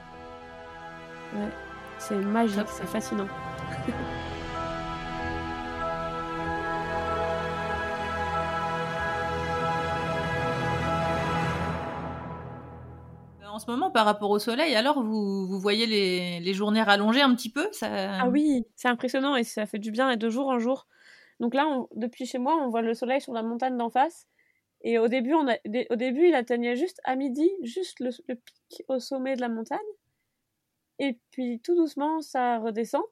[1.35, 1.49] Ouais.
[2.07, 3.27] C'est magique, c'est fascinant.
[13.45, 17.21] En ce moment, par rapport au soleil, alors vous, vous voyez les, les journées rallongées
[17.21, 17.87] un petit peu ça...
[18.21, 20.87] Ah oui, c'est impressionnant et ça fait du bien et de jour en jour.
[21.39, 24.25] Donc là, on- depuis chez moi, on voit le soleil sur la montagne d'en face.
[24.81, 28.09] Et au début, on a, dé- au début, il atteignait juste à midi, juste le,
[28.27, 29.77] le pic au sommet de la montagne.
[30.99, 33.03] Et puis tout doucement, ça redescend.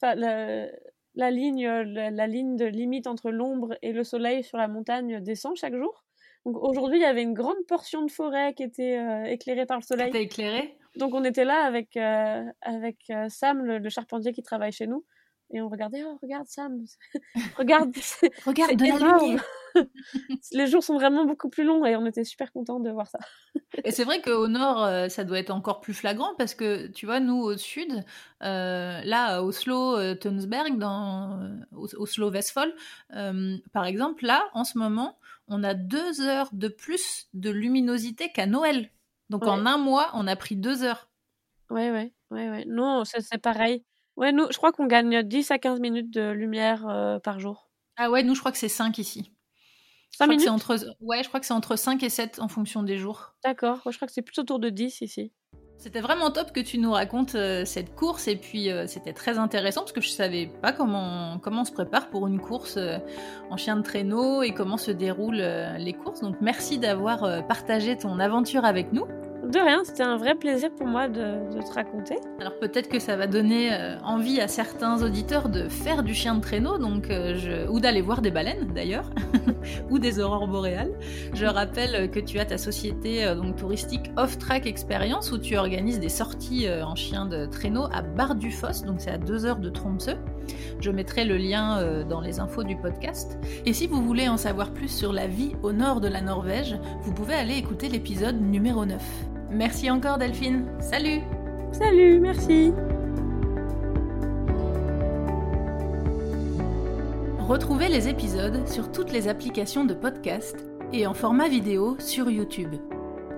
[0.00, 0.66] Enfin, la,
[1.14, 5.20] la ligne, la, la ligne de limite entre l'ombre et le soleil sur la montagne
[5.20, 6.04] descend chaque jour.
[6.44, 9.78] Donc aujourd'hui, il y avait une grande portion de forêt qui était euh, éclairée par
[9.78, 10.14] le soleil.
[10.14, 14.72] Éclairé Donc on était là avec, euh, avec euh, Sam, le, le charpentier qui travaille
[14.72, 15.04] chez nous,
[15.54, 16.84] et on regardait, oh regarde Sam,
[17.56, 17.94] regarde,
[18.46, 19.20] Regarde, c'est de la énorme.
[19.20, 19.44] lumière
[20.52, 23.18] les jours sont vraiment beaucoup plus longs et on était super contents de voir ça.
[23.84, 27.06] Et c'est vrai qu'au nord, euh, ça doit être encore plus flagrant parce que, tu
[27.06, 27.92] vois, nous, au sud,
[28.42, 31.40] euh, là, à Oslo, euh, Tønsberg, dans
[31.72, 32.72] Os- Oslo, Vestfold,
[33.14, 38.30] euh, par exemple, là, en ce moment, on a deux heures de plus de luminosité
[38.32, 38.90] qu'à Noël.
[39.28, 39.50] Donc Ouais.
[39.50, 41.08] en un mois, on a pris deux heures.
[41.70, 42.64] Ouais, ouais, ouais, ouais.
[42.66, 43.84] Non, c'est pareil.
[44.16, 47.70] Ouais, nous, je crois qu'on gagne 10 à 15 minutes de lumière euh, par jour.
[47.96, 49.32] Ah ouais, nous, je crois que c'est cinq ici.
[50.16, 50.76] 5 minutes entre...
[51.00, 53.34] Ouais, je crois que c'est entre 5 et 7 en fonction des jours.
[53.42, 55.32] D'accord, moi je crois que c'est plutôt autour de 10 ici.
[55.78, 59.38] C'était vraiment top que tu nous racontes euh, cette course et puis euh, c'était très
[59.38, 62.98] intéressant parce que je savais pas comment, comment on se prépare pour une course euh,
[63.50, 65.44] en chien de traîneau et comment se déroulent
[65.76, 66.20] les courses.
[66.20, 69.06] Donc merci d'avoir partagé ton aventure avec nous.
[69.44, 72.16] De rien, c'était un vrai plaisir pour moi de, te raconter.
[72.40, 76.34] Alors peut-être que ça va donner euh, envie à certains auditeurs de faire du chien
[76.34, 79.10] de traîneau, donc euh, ou d'aller voir des baleines d'ailleurs,
[79.90, 80.92] ou des aurores boréales.
[81.34, 86.00] Je rappelle que tu as ta société euh, touristique Off Track Experience où tu organises
[86.00, 89.58] des sorties en chien de traîneau à Bar du Foss, donc c'est à deux heures
[89.58, 90.16] de Tromsø.
[90.80, 93.38] Je mettrai le lien dans les infos du podcast.
[93.64, 96.76] Et si vous voulez en savoir plus sur la vie au nord de la Norvège,
[97.02, 99.33] vous pouvez aller écouter l'épisode numéro 9.
[99.54, 100.66] Merci encore Delphine.
[100.80, 101.20] Salut
[101.72, 102.72] Salut, merci
[107.38, 110.56] Retrouvez les épisodes sur toutes les applications de podcast
[110.92, 112.74] et en format vidéo sur YouTube.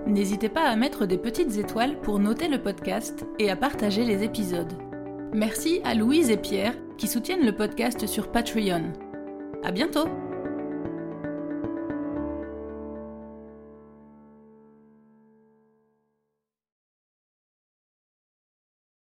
[0.07, 4.23] N'hésitez pas à mettre des petites étoiles pour noter le podcast et à partager les
[4.23, 4.73] épisodes.
[5.33, 8.93] Merci à Louise et Pierre qui soutiennent le podcast sur Patreon.
[9.65, 10.07] À bientôt!